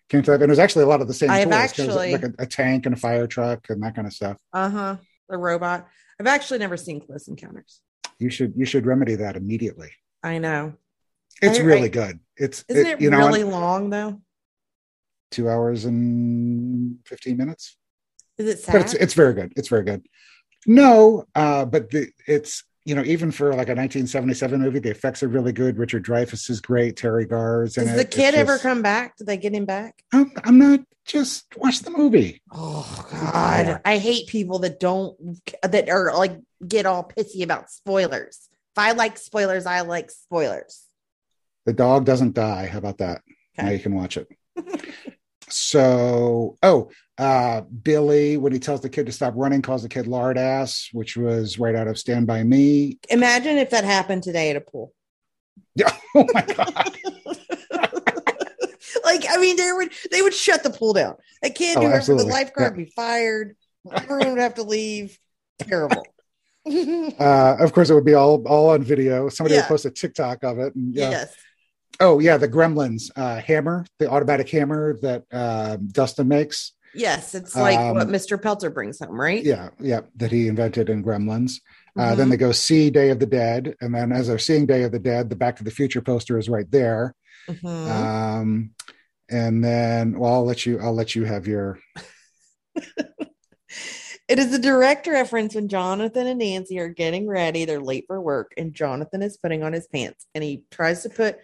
[0.09, 0.41] came to life.
[0.41, 1.53] And it was actually a lot of the same I toys.
[1.53, 4.07] 'cause it was actually- like a, a tank and a fire truck and that kind
[4.07, 4.37] of stuff.
[4.53, 4.97] Uh huh.
[5.29, 5.89] The robot.
[6.21, 7.81] I've actually never seen Close Encounters.
[8.19, 9.91] You should you should remedy that immediately.
[10.23, 10.75] I know.
[11.43, 12.21] It's I- really I- good.
[12.37, 14.21] It's Isn't it, you know really long though?
[15.31, 17.77] two hours and fifteen minutes.
[18.39, 18.73] Is it sad?
[18.73, 19.53] But it's it's very good.
[19.57, 20.07] It's very good.
[20.67, 25.23] No, uh, but the, it's you know even for like a 1977 movie, the effects
[25.23, 25.77] are really good.
[25.77, 26.97] Richard Dreyfuss is great.
[26.97, 29.17] Teri Garr's in Does the kid ever come back?
[29.17, 30.03] Did they get him back?
[30.15, 30.81] I'm, I'm not.
[31.05, 32.43] Just watch the movie.
[32.53, 35.17] Oh God, I hate people that don't
[35.63, 38.49] that are like get all pissy about spoilers.
[38.75, 40.85] If I like spoilers, I like spoilers.
[41.65, 42.67] The dog doesn't die.
[42.67, 43.23] How about that?
[43.59, 44.29] Now you can watch it.
[45.49, 50.07] so, oh, uh, Billy, when he tells the kid to stop running, calls the kid
[50.07, 52.99] lard ass, which was right out of Stand By Me.
[53.09, 54.93] Imagine if that happened today at a pool.
[55.75, 55.91] Yeah.
[56.15, 56.97] Oh my God.
[59.05, 61.17] like, I mean, they would they would shut the pool down.
[61.43, 63.55] A kid, Oh, whoever the lifeguard would be fired.
[63.93, 65.19] Everyone would have to leave.
[65.61, 66.07] Terrible.
[66.69, 69.29] Uh, of course, it would be all all on video.
[69.29, 69.61] Somebody Yeah.
[69.61, 70.75] would post a TikTok of it.
[70.75, 71.11] And, yeah.
[71.11, 71.35] Yes.
[72.01, 76.73] Oh yeah, the Gremlins uh, hammer, the automatic hammer that uh, Dustin makes.
[76.95, 78.41] Yes, it's like Um, what Mr.
[78.41, 79.43] Peltzer brings home, right?
[79.43, 81.61] Yeah, yeah, that he invented in Gremlins.
[81.99, 82.17] Uh, Mhm.
[82.17, 84.93] Then they go see Day of the Dead, and then as they're seeing Day of
[84.93, 87.15] the Dead, the Back to the Future poster is right there.
[87.49, 87.89] Mhm.
[87.89, 88.71] Um,
[89.31, 90.79] and then, well, I'll let you.
[90.81, 91.79] I'll let you have your.
[94.29, 97.65] It is a direct reference when Jonathan and Nancy are getting ready.
[97.65, 101.11] They're late for work, and Jonathan is putting on his pants, and he tries to
[101.11, 101.39] put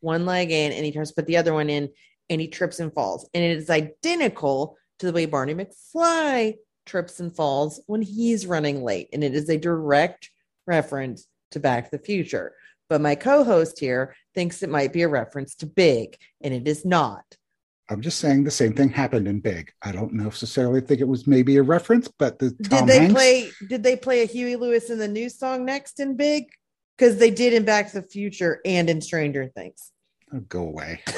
[0.00, 1.88] one leg in, and he tries to put the other one in,
[2.28, 3.28] and he trips and falls.
[3.34, 8.82] And it is identical to the way Marty McFly trips and falls when he's running
[8.82, 10.30] late, and it is a direct
[10.66, 12.54] reference to Back to the Future.
[12.88, 16.84] But my co-host here thinks it might be a reference to Big, and it is
[16.84, 17.24] not.
[17.88, 19.72] I'm just saying the same thing happened in Big.
[19.82, 23.14] I don't necessarily think it was maybe a reference, but the Tom did they Hanks,
[23.14, 26.46] play did they play a Huey Lewis in the new song next in Big?
[26.96, 29.92] Because they did in Back to the Future and in Stranger Things.
[30.32, 31.02] Oh, go away.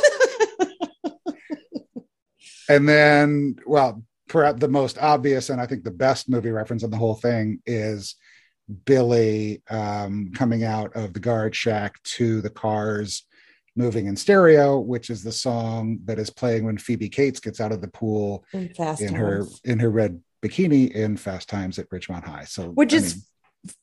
[2.69, 6.91] and then, well, perhaps the most obvious and I think the best movie reference on
[6.91, 8.17] the whole thing is
[8.85, 13.25] Billy um, coming out of the guard shack to the cars
[13.75, 17.73] moving in stereo, which is the song that is playing when Phoebe Cates gets out
[17.73, 22.25] of the pool In in her in her red bikini in Fast Times at Ridgemont
[22.25, 22.45] High.
[22.45, 23.23] So Which I is mean,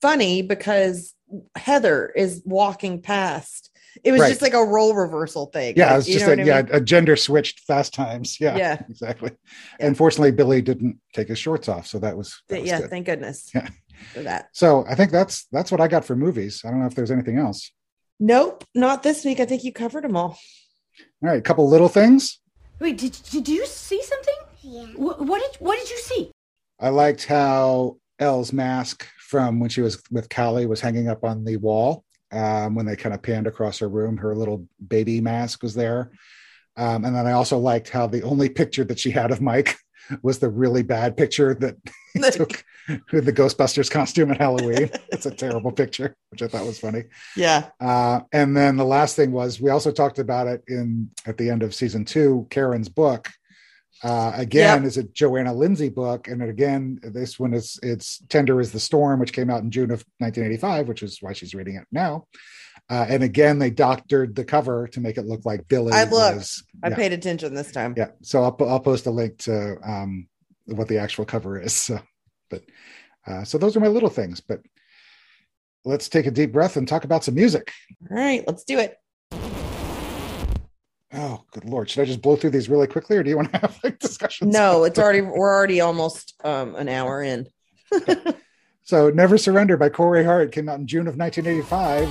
[0.02, 1.14] funny because
[1.56, 3.72] Heather is walking past
[4.04, 4.30] It was Right.
[4.30, 5.76] just like a role reversal thing.
[5.78, 6.76] Yeah, Like, it's you just a, what I yeah, mean?
[6.76, 8.38] a gender switched Fast Times.
[8.42, 8.82] Yeah, Yeah.
[8.90, 9.32] exactly.
[9.80, 9.88] Yeah.
[9.88, 12.82] Unfortunately, Billy didn't take his shorts off, so that was, that was yeah.
[12.82, 12.90] good.
[12.90, 13.70] Thank goodness Yeah.
[14.14, 14.50] for that.
[14.52, 16.62] So I think that's that's what I got for movies.
[16.66, 17.72] I don't know if there's anything else.
[18.20, 19.40] Nope, not this week.
[19.40, 20.38] I think you covered them all.
[21.24, 22.40] All right, a couple little things.
[22.80, 24.36] Wait, did, did you see something?
[24.62, 24.86] Yeah.
[24.98, 26.32] What, what did what did you see?
[26.82, 31.44] I liked how El's mask from when she was with Kali was hanging up on
[31.44, 32.04] the wall.
[32.32, 36.12] Um, when they kind of panned across her room, her little baby mask was there.
[36.76, 39.78] Um, and then I also liked how the only picture that she had of Mike
[40.22, 41.76] was the really bad picture that
[42.14, 42.64] he took
[43.12, 44.90] with the Ghostbusters costume at Halloween.
[45.10, 47.04] it's a terrible picture, which I thought was funny.
[47.36, 47.70] Yeah.
[47.80, 51.50] Uh, and then the last thing was we also talked about it in at the
[51.50, 53.30] end of season two, Karen's book.
[54.04, 54.88] Uh, again, Yep.
[54.88, 59.20] is a Johanna Lindsey book, and again, this one is it's Tender is the Storm,
[59.20, 62.28] which came out in June of 1985, which is why she's reading it now.
[62.90, 65.94] Uh, and again, they doctored the cover to make it look like Billy.
[65.94, 66.36] I looked.
[66.38, 67.96] was- I yeah, paid attention this time.
[67.98, 68.10] yeah.
[68.22, 70.28] So I'll I'll post a link to um,
[70.66, 71.74] what the actual cover is.
[71.74, 72.00] So,
[72.50, 72.62] but
[73.26, 74.40] uh, so those are my little things.
[74.42, 74.60] But
[75.86, 77.72] let's take a deep breath and talk about some music.
[78.12, 78.98] All right, let's do it.
[81.16, 81.90] Oh, good lord!
[81.90, 84.00] Should I just blow through these really quickly, or do you want to have like
[84.00, 84.54] discussions?
[84.54, 87.48] No, it's already we're already almost um an hour in.
[88.88, 92.08] So, "Never Surrender" by Corey Hart came out in June of 1985.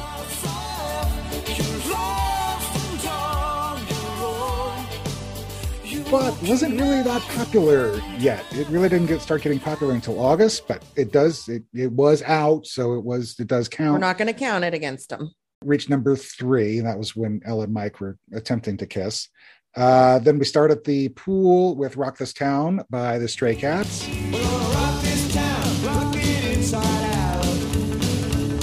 [6.10, 8.44] But wasn't really that popular yet.
[8.50, 11.48] It really didn't get start getting popular until August, but it does.
[11.48, 13.36] It, it was out, so it was.
[13.38, 13.92] It does count.
[13.92, 15.32] We're not going to count it against them.
[15.64, 16.78] Reached number three.
[16.78, 19.28] and That was when Ella and Mike were attempting to kiss.
[19.76, 24.04] Uh, then we start at the pool with Rock This Town by the Stray Cats.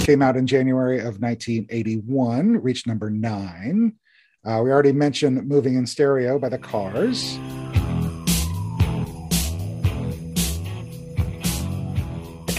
[0.04, 3.94] Came out in January of 1981, reached number nine.
[4.44, 7.38] Uh, we already mentioned Moving in Stereo by the Cars.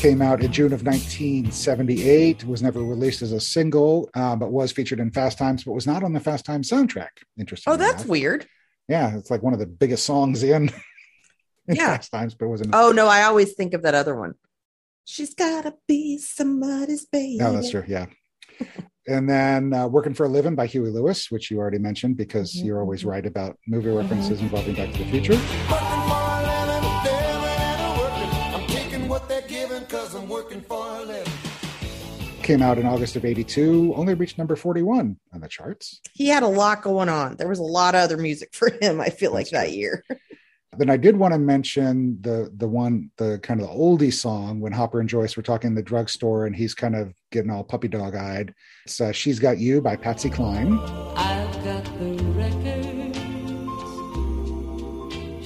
[0.04, 2.44] Came out in June of 1978.
[2.44, 5.88] Was never released as a single, uh, but was featured in Fast Times, but was
[5.88, 7.08] not on the Fast Times soundtrack.
[7.40, 7.72] Interesting.
[7.72, 8.46] Oh, that's weird.
[8.90, 10.64] Yeah, it's like one of the biggest songs in,
[11.70, 11.96] in Yeah.
[11.96, 12.76] Fast Times, but it wasn't.
[12.76, 14.34] Oh no, I always think of that other one.
[15.06, 17.38] She's gotta be somebody's baby.
[17.38, 17.86] No, that's true.
[17.88, 18.08] Yeah.
[19.08, 22.54] And then uh, Working for a Living by Huey Lewis, which you already mentioned because
[22.54, 22.66] Mhm.
[22.66, 25.93] you're always right about movie references involving Back to the Future.
[32.42, 36.02] Came out in August of 82, only reached number 41 on the charts.
[36.14, 37.38] He had a lot going on.
[37.38, 39.00] There was a lot of other music for him.
[39.00, 40.04] I feel like That's that year.
[40.78, 44.60] Then I did want to mention the the one the kind of the oldie song
[44.60, 47.64] when Hopper and Joyce were talking in the drugstore and he's kind of getting all
[47.64, 48.54] puppy dog eyed.
[48.86, 50.80] It's uh, "She's Got You" by Patsy Cline.
[51.16, 53.20] I've got the records.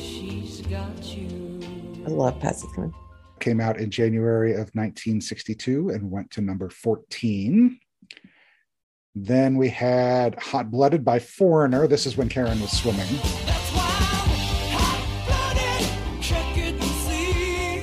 [0.01, 1.59] She's got you.
[2.05, 2.93] I love Patsy Cline.
[3.39, 7.79] Came out in January of 1962 and went to number 14.
[9.15, 11.87] Then we had "Hot Blooded" by Foreigner.
[11.87, 13.07] This is when Karen was swimming.
[13.45, 16.21] That's why I'm hot-blooded.
[16.21, 17.79] Check it and see.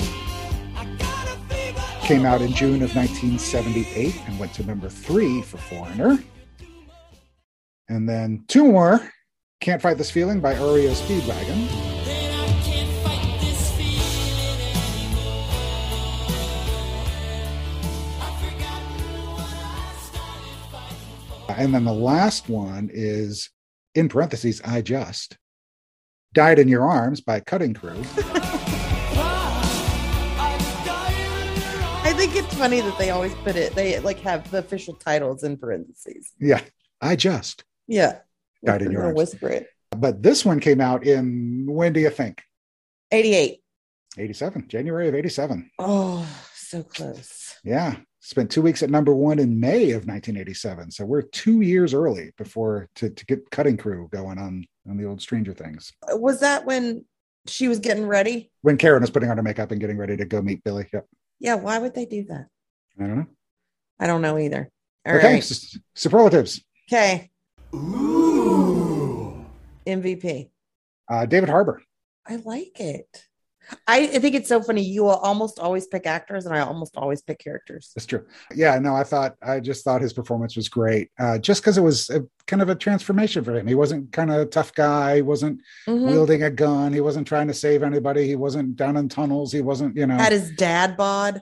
[0.77, 2.07] I got a fever.
[2.07, 6.19] Came out in June of 1978 and went to number three for Foreigner.
[7.89, 9.01] And then two more.
[9.61, 11.84] Can't Fight This Feeling by REO Speedwagon.
[21.57, 23.51] And then the last one is,
[23.95, 25.39] in parentheses, I Just.
[26.33, 28.03] Died in Your Arms by Cutting Crew.
[32.07, 33.75] I think it's funny that they always put it.
[33.75, 36.33] They like have the official titles in parentheses.
[36.41, 36.61] Yeah,
[37.01, 37.65] I Just.
[37.87, 38.19] Yeah.
[38.65, 39.17] Died in Your Arms.
[39.17, 39.69] Whisper it.
[39.91, 42.43] But this one came out in, when do you think?
[43.13, 43.61] 88.
[44.19, 45.71] 87, January of 87.
[45.79, 47.55] Oh, so close.
[47.63, 47.97] Yeah.
[48.25, 50.91] Spent two weeks at number one in May of 1987.
[50.93, 55.05] So we're two years early before to, to get Cutting Crew going on, on the
[55.05, 55.93] old Stranger Things.
[56.09, 57.05] Was that when
[57.47, 58.51] she was getting ready?
[58.62, 60.89] When Karen was putting on her makeup and getting ready to go meet Billy.
[60.91, 61.07] Yep.
[61.39, 61.57] Yeah.
[61.57, 62.47] Why would they do that?
[62.99, 63.27] I don't know.
[64.01, 64.70] I don't know either.
[65.05, 65.22] All right.
[65.22, 65.37] okay.
[65.37, 66.64] s- superlatives.
[66.91, 67.31] Okay.
[67.75, 69.45] Ooh.
[69.87, 70.49] MVP.
[71.11, 71.83] Uh, David Harbour.
[72.27, 73.27] I like it.
[73.87, 74.83] I, I think it's so funny.
[74.83, 77.93] You will almost always pick actors, and I almost always pick characters.
[77.95, 78.27] That's true.
[78.55, 81.11] Yeah, no, I thought I just thought his performance was great.
[81.19, 83.67] Uh, just because it was a, kind of a transformation for him.
[83.67, 85.17] He wasn't kind of a tough guy.
[85.17, 86.07] He wasn't Mhm.
[86.07, 86.93] wielding a gun.
[86.93, 88.27] He wasn't trying to save anybody.
[88.27, 89.53] He wasn't down in tunnels.
[89.53, 90.17] He wasn't, you know.
[90.17, 91.41] Had his dad bod.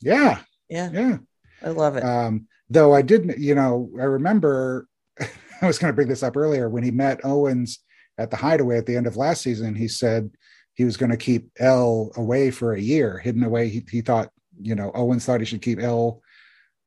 [0.00, 1.18] yeah, Yeah, yeah.
[1.62, 2.04] I love it.
[2.04, 4.86] Um, though I didn't, you know, I remember
[5.20, 7.80] I was going to bring this up earlier when he met Owens
[8.18, 9.74] at the hideaway at the end of last season.
[9.74, 10.30] He said
[10.74, 13.68] he was going to keep El away for a year, hidden away.
[13.68, 16.20] He, he thought, you know, Owens thought he should keep El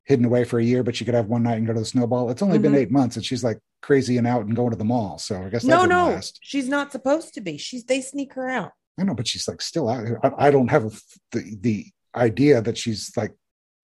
[0.04, 1.84] hidden away for a year, but she could have one night and go to the
[1.86, 2.30] snowball.
[2.30, 2.78] It's only been Mhm.
[2.78, 5.18] eight months and she's like crazy and out and going to the mall.
[5.18, 6.38] So I guess No, no, last.
[6.42, 7.56] she's not supposed to be.
[7.58, 8.72] She's they sneak her out.
[8.98, 10.06] I know, but she's like still out.
[10.22, 10.90] I, I don't have a,
[11.32, 13.32] the, the idea that she's like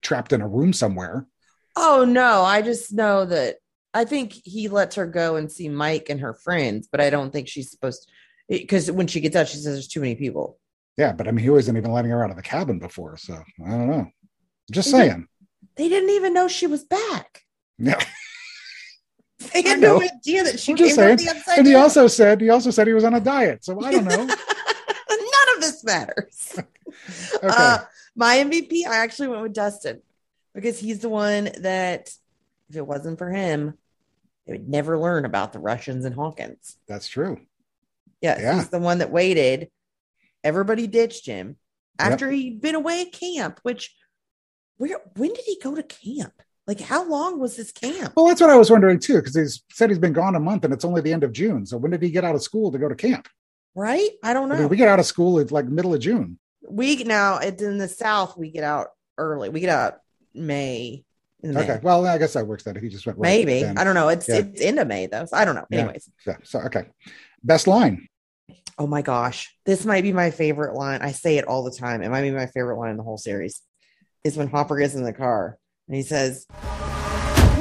[0.01, 1.27] trapped in a room somewhere.
[1.75, 3.57] Oh no, I just know that
[3.93, 7.31] I think he lets her go and see Mike and her friends, but I don't
[7.31, 8.09] think she's supposed
[8.47, 10.57] because when she gets out, she says there's too many people.
[10.97, 13.17] Yeah, but I mean, he wasn't even letting her out of the cabin before.
[13.17, 13.33] So
[13.65, 14.07] I don't know.
[14.71, 15.27] Just it- saying.
[15.77, 17.41] They didn't even know she was back.
[17.77, 17.99] Yeah.
[19.53, 21.17] They had no idea that she I'm came just from saying.
[21.17, 21.83] the upside And he down.
[21.83, 23.63] also said he also said he was on a diet.
[23.63, 24.15] So I don't know.
[24.25, 26.59] None of this matters.
[27.35, 27.47] Okay.
[27.47, 27.79] Uh,
[28.15, 30.01] my MVP, I actually went with Dustin
[30.55, 32.09] because he's the one that,
[32.69, 33.77] if it wasn't for him,
[34.47, 36.77] they would never learn about the Russians and Hawkins.
[36.87, 37.41] That's true.
[38.21, 38.55] Yes, Yeah.
[38.55, 39.69] he's the one that waited.
[40.43, 41.57] Everybody ditched him
[41.99, 42.11] Yep.
[42.11, 43.59] after he'd been away at camp.
[43.63, 43.95] Which,
[44.77, 46.33] where, when did he go to camp?
[46.67, 48.13] Like, how long was this camp?
[48.15, 50.65] Well, that's what I was wondering too, because he said he's been gone a month
[50.65, 51.65] and it's only the end of June.
[51.65, 53.27] So when did he get out of school to go to camp?
[53.75, 54.09] Right?
[54.23, 54.61] I don't I know.
[54.61, 56.39] mean, we get out of school it's like middle of June.
[56.67, 58.35] we now it's in the south.
[58.37, 58.87] We get out
[59.17, 59.49] early.
[59.49, 59.99] We get out
[60.33, 61.03] May.
[61.45, 61.79] Okay.
[61.83, 63.77] Well, I guess that works That if he just went right Maybe then.
[63.77, 64.07] I don't know.
[64.09, 64.37] It's Yeah.
[64.37, 65.25] it's into May though.
[65.25, 65.65] So I don't know.
[65.69, 65.81] Yeah.
[65.81, 66.37] Anyways, Yeah.
[66.43, 66.85] So okay.
[67.45, 68.07] Best line.
[68.79, 71.01] oh my gosh, this might be my favorite line.
[71.03, 72.01] I say it all the time.
[72.01, 73.61] It might be my favorite line in the whole series.
[74.23, 76.47] Is when Hopper gets in the car and he says,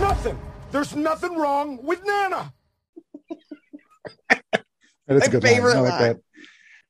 [0.00, 0.38] Nothing.
[0.70, 2.52] There's nothing wrong with Nana.
[5.06, 5.76] That is My a good favorite line.
[5.76, 6.02] I like line.
[6.02, 6.20] that.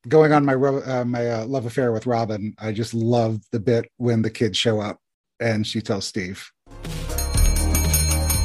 [0.09, 3.87] Going on my uh, my uh, love affair with Robin, I just love the bit
[3.97, 5.01] when the kids show up
[5.41, 6.49] and she tells Steve,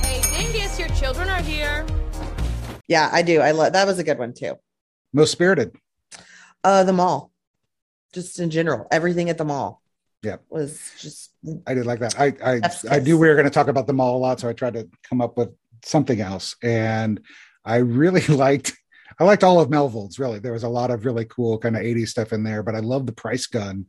[0.02, 1.69] Hey, Dingus, your children are here.
[2.90, 3.40] "Yeah, I do.
[3.40, 4.56] I love that was a good one too."
[5.14, 5.76] "Most spirited."
[6.62, 7.32] Uh, the mall,
[8.14, 9.82] just in general, everything at the mall.
[10.22, 10.38] Yeah.
[10.50, 11.32] was just
[11.66, 12.20] I did like that.
[12.20, 12.62] I I,
[12.96, 14.74] I knew we were going to talk about the mall a lot, so I tried
[14.74, 15.52] to come up with
[15.86, 16.58] something else.
[16.62, 17.22] And
[17.64, 18.76] I really liked
[19.20, 20.20] I liked all of Melvald's.
[20.20, 22.64] Really, there was a lot of really cool kind of '80s stuff in there.
[22.64, 23.86] But I love the price gun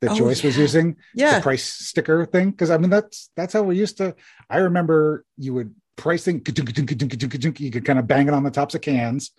[0.00, 1.36] that Oh, Joyce was using, yeah.
[1.36, 2.50] the price sticker thing.
[2.50, 4.14] Because I mean, that's that's how we used to.
[4.50, 6.42] I remember you would pricing.
[6.44, 9.30] You could kind of bang it on the tops of cans.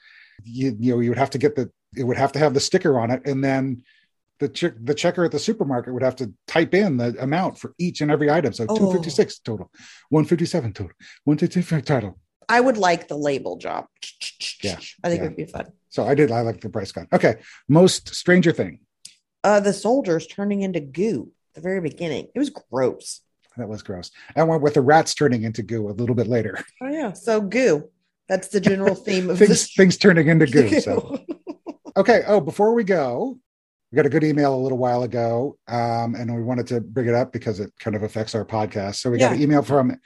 [0.43, 2.59] You you know you would have to get the it would have to have the
[2.59, 3.83] sticker on it, and then
[4.39, 7.73] the check the checker at the supermarket would have to type in the amount for
[7.77, 8.53] each and every item.
[8.53, 8.75] So Oh.
[8.75, 9.69] 256 total,
[10.09, 10.95] 157 total,
[11.25, 12.19] 125 total.
[12.49, 13.85] I would like the label job.
[14.63, 15.25] Yeah, I think yeah.
[15.25, 15.71] it would be fun.
[15.89, 17.07] So I did I like the price gun.
[17.13, 17.35] Okay.
[17.67, 18.79] Most stranger thing.
[19.43, 22.27] Uh, the soldiers turning into goo at the very beginning.
[22.33, 23.21] It was gross.
[23.57, 24.11] That was gross.
[24.35, 26.57] I went with the rats turning into goo a little bit later.
[26.81, 27.13] Oh yeah.
[27.13, 27.89] So goo.
[28.29, 29.73] That's the general theme of things this.
[29.73, 30.79] things turning into goo.
[30.79, 31.19] So
[31.97, 32.23] okay.
[32.27, 33.37] Oh, before we go,
[33.91, 37.09] we got a good email a little while ago, um, and we wanted to bring
[37.09, 38.95] it up because it kind of affects our podcast.
[38.95, 39.97] So we got an email from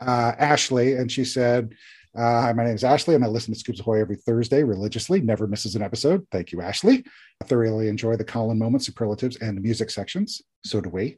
[0.00, 1.72] uh, Ashley, and she said,
[2.16, 5.20] uh, "Hi, my name is Ashley, and I listen to Scoops Ahoy every Thursday religiously.
[5.20, 6.26] Never misses an episode.
[6.32, 7.04] Thank you, Ashley.
[7.40, 10.42] I thoroughly enjoy the Colin moments, superlatives, and the music sections.
[10.64, 11.16] So do we."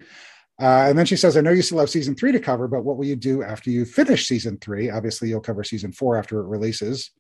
[0.61, 2.84] Uh, and then she says, I know you still have season three to cover, but
[2.84, 4.90] what will you do after you finish season three?
[4.90, 7.11] Obviously, you'll cover season four after it releases.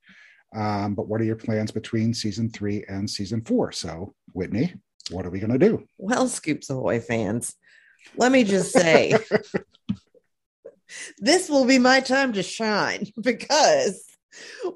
[0.54, 3.72] Um, but what are your plans between season three and season four?
[3.72, 4.74] So, Whitney,
[5.10, 5.84] what are we going to do?
[5.98, 7.54] Well, Scoops Ahoy fans,
[8.16, 9.16] let me just say
[11.18, 14.04] this will be my time to shine because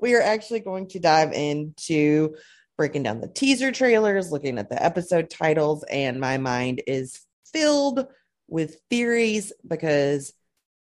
[0.01, 2.35] we are actually going to dive into
[2.77, 7.21] breaking down the teaser trailers, looking at the episode titles, and my mind is
[7.53, 8.07] filled
[8.49, 10.33] with theories because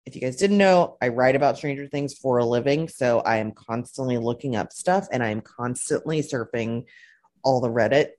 [0.05, 2.89] if you guys didn't know, I write about Stranger Things for a living.
[2.89, 6.85] So I am constantly looking up stuff and I'm constantly surfing
[7.43, 8.09] all the Reddit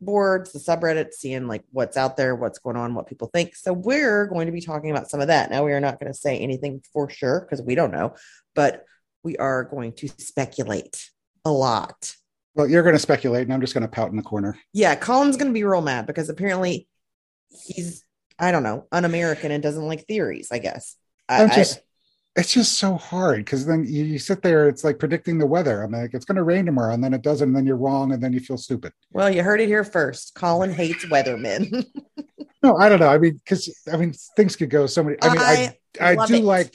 [0.00, 3.56] boards, the subreddits, seeing like what's out there, what's going on, what people think.
[3.56, 5.50] So we're going to be talking about some of that.
[5.50, 8.14] Now we are not going to say anything for sure because we don't know,
[8.54, 8.84] but
[9.22, 11.10] we are going to speculate
[11.44, 12.14] a lot.
[12.54, 14.56] Well, you're going to speculate, and I'm just going to pout in the corner.
[14.72, 16.86] Yeah, Colin's going to be real mad because apparently
[17.66, 18.03] he's
[18.38, 20.96] I don't know, un-American and doesn't like theories, I guess.
[21.28, 21.64] I, I'm I-
[22.36, 25.82] it's just so hard because then you, you sit there, it's like predicting the weather.
[25.82, 28.12] I'm like, it's going to rain tomorrow, and then it doesn't, and then you're wrong,
[28.12, 28.92] and then you feel stupid.
[29.12, 30.34] well, you heard it here first.
[30.34, 31.86] Colin hates weathermen.
[32.62, 33.08] No, I don't know.
[33.08, 35.18] I mean, because I mean, things could go so many.
[35.20, 36.44] I mean, I, I, love do it.
[36.44, 36.74] like.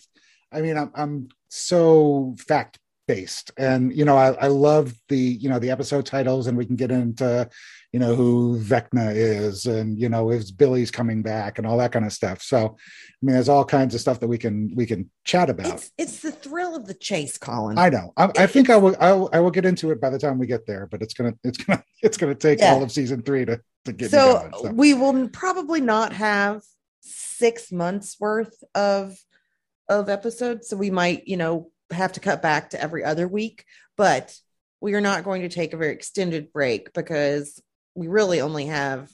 [0.51, 5.49] I mean, I'm I'm so fact based and you know I, I love the you
[5.49, 7.49] know the episode titles and we can get into
[7.91, 11.91] you know who vecna is and you know if billy's coming back and all that
[11.91, 12.41] kind of stuff.
[12.41, 15.73] So i mean there's all kinds of stuff that we can we can chat about.
[15.73, 17.77] It's it's the thrill of the chase, Colin.
[17.77, 18.13] i know.
[18.15, 20.37] I, I think i will I, will I will get into it by the time
[20.37, 22.73] we get there but it's gonna it's gonna it's gonna take Yeah.
[22.73, 24.71] all of season three to to get so, going so.
[24.71, 26.61] we will probably not have
[27.01, 29.17] six months worth of
[29.87, 30.67] of episodes.
[30.69, 33.65] So we might you know have to cut back to every other week
[33.97, 34.33] but
[34.79, 37.59] we are not going to take a very extended break because
[37.99, 39.11] we really only have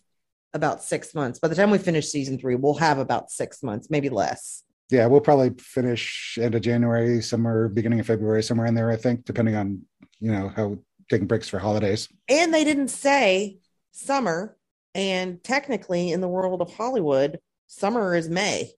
[0.53, 1.39] about six months.
[1.39, 4.63] By the time we finish season three we'll have about six months maybe less.
[4.91, 8.95] Yeah we'll probably finish end of january somewhere beginning of february somewhere in there i
[8.95, 9.81] think depending on
[10.19, 10.77] you know how
[11.09, 12.07] taking breaks for holidays.
[12.29, 13.57] And they didn't say
[13.91, 14.57] summer
[14.93, 18.71] and technically in the world of hollywood summer is may.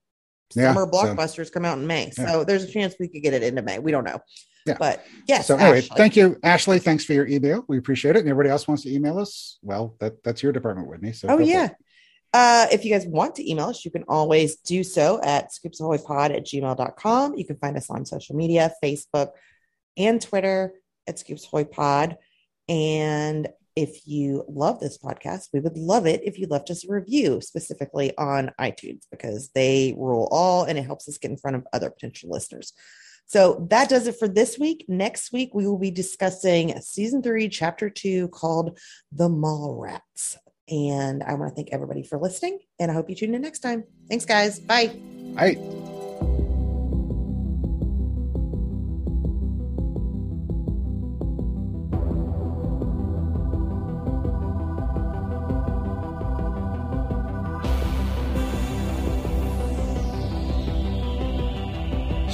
[0.55, 2.11] Yeah, summer so- blockbusters come out in may.
[2.17, 2.31] Yeah.
[2.31, 3.79] so there's a chance we could get it into may.
[3.79, 4.19] We don't know
[4.67, 4.77] Yeah.
[4.79, 5.97] but yes so anyway Ashley.
[5.97, 8.93] thank you ashley thanks for your email we appreciate it and everybody else wants to
[8.93, 11.69] email us well that that's your department whitney so oh yeah
[12.33, 16.35] uh, if you guys want to email us, you can always do so at scoopsahoypod
[16.35, 17.35] at gmail.com.
[17.35, 19.29] You can find us on social media, Facebook
[19.95, 20.73] and Twitter
[21.07, 22.17] at scoopsahoypod.
[22.69, 26.91] And if you love this podcast, we would love it if you left us a
[26.91, 31.57] review, specifically on iTunes, because they rule all and it helps us get in front
[31.57, 32.73] of other potential listeners.
[33.27, 34.85] So that does it for this week.
[34.87, 38.79] Next week, we will be discussing season three, chapter two, called
[39.11, 40.37] The Mall Rats.
[40.69, 42.59] And I want to thank everybody for listening.
[42.79, 43.83] And I hope you tune in next time.
[44.09, 44.59] Thanks, guys.
[44.59, 44.95] Bye.
[45.37, 45.55] I,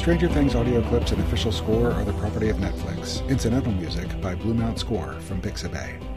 [0.03, 3.25] Stranger Things audio clips and official score are the property of Netflix.
[3.29, 6.12] Incidental music by Blue Mount Score from Pixabay.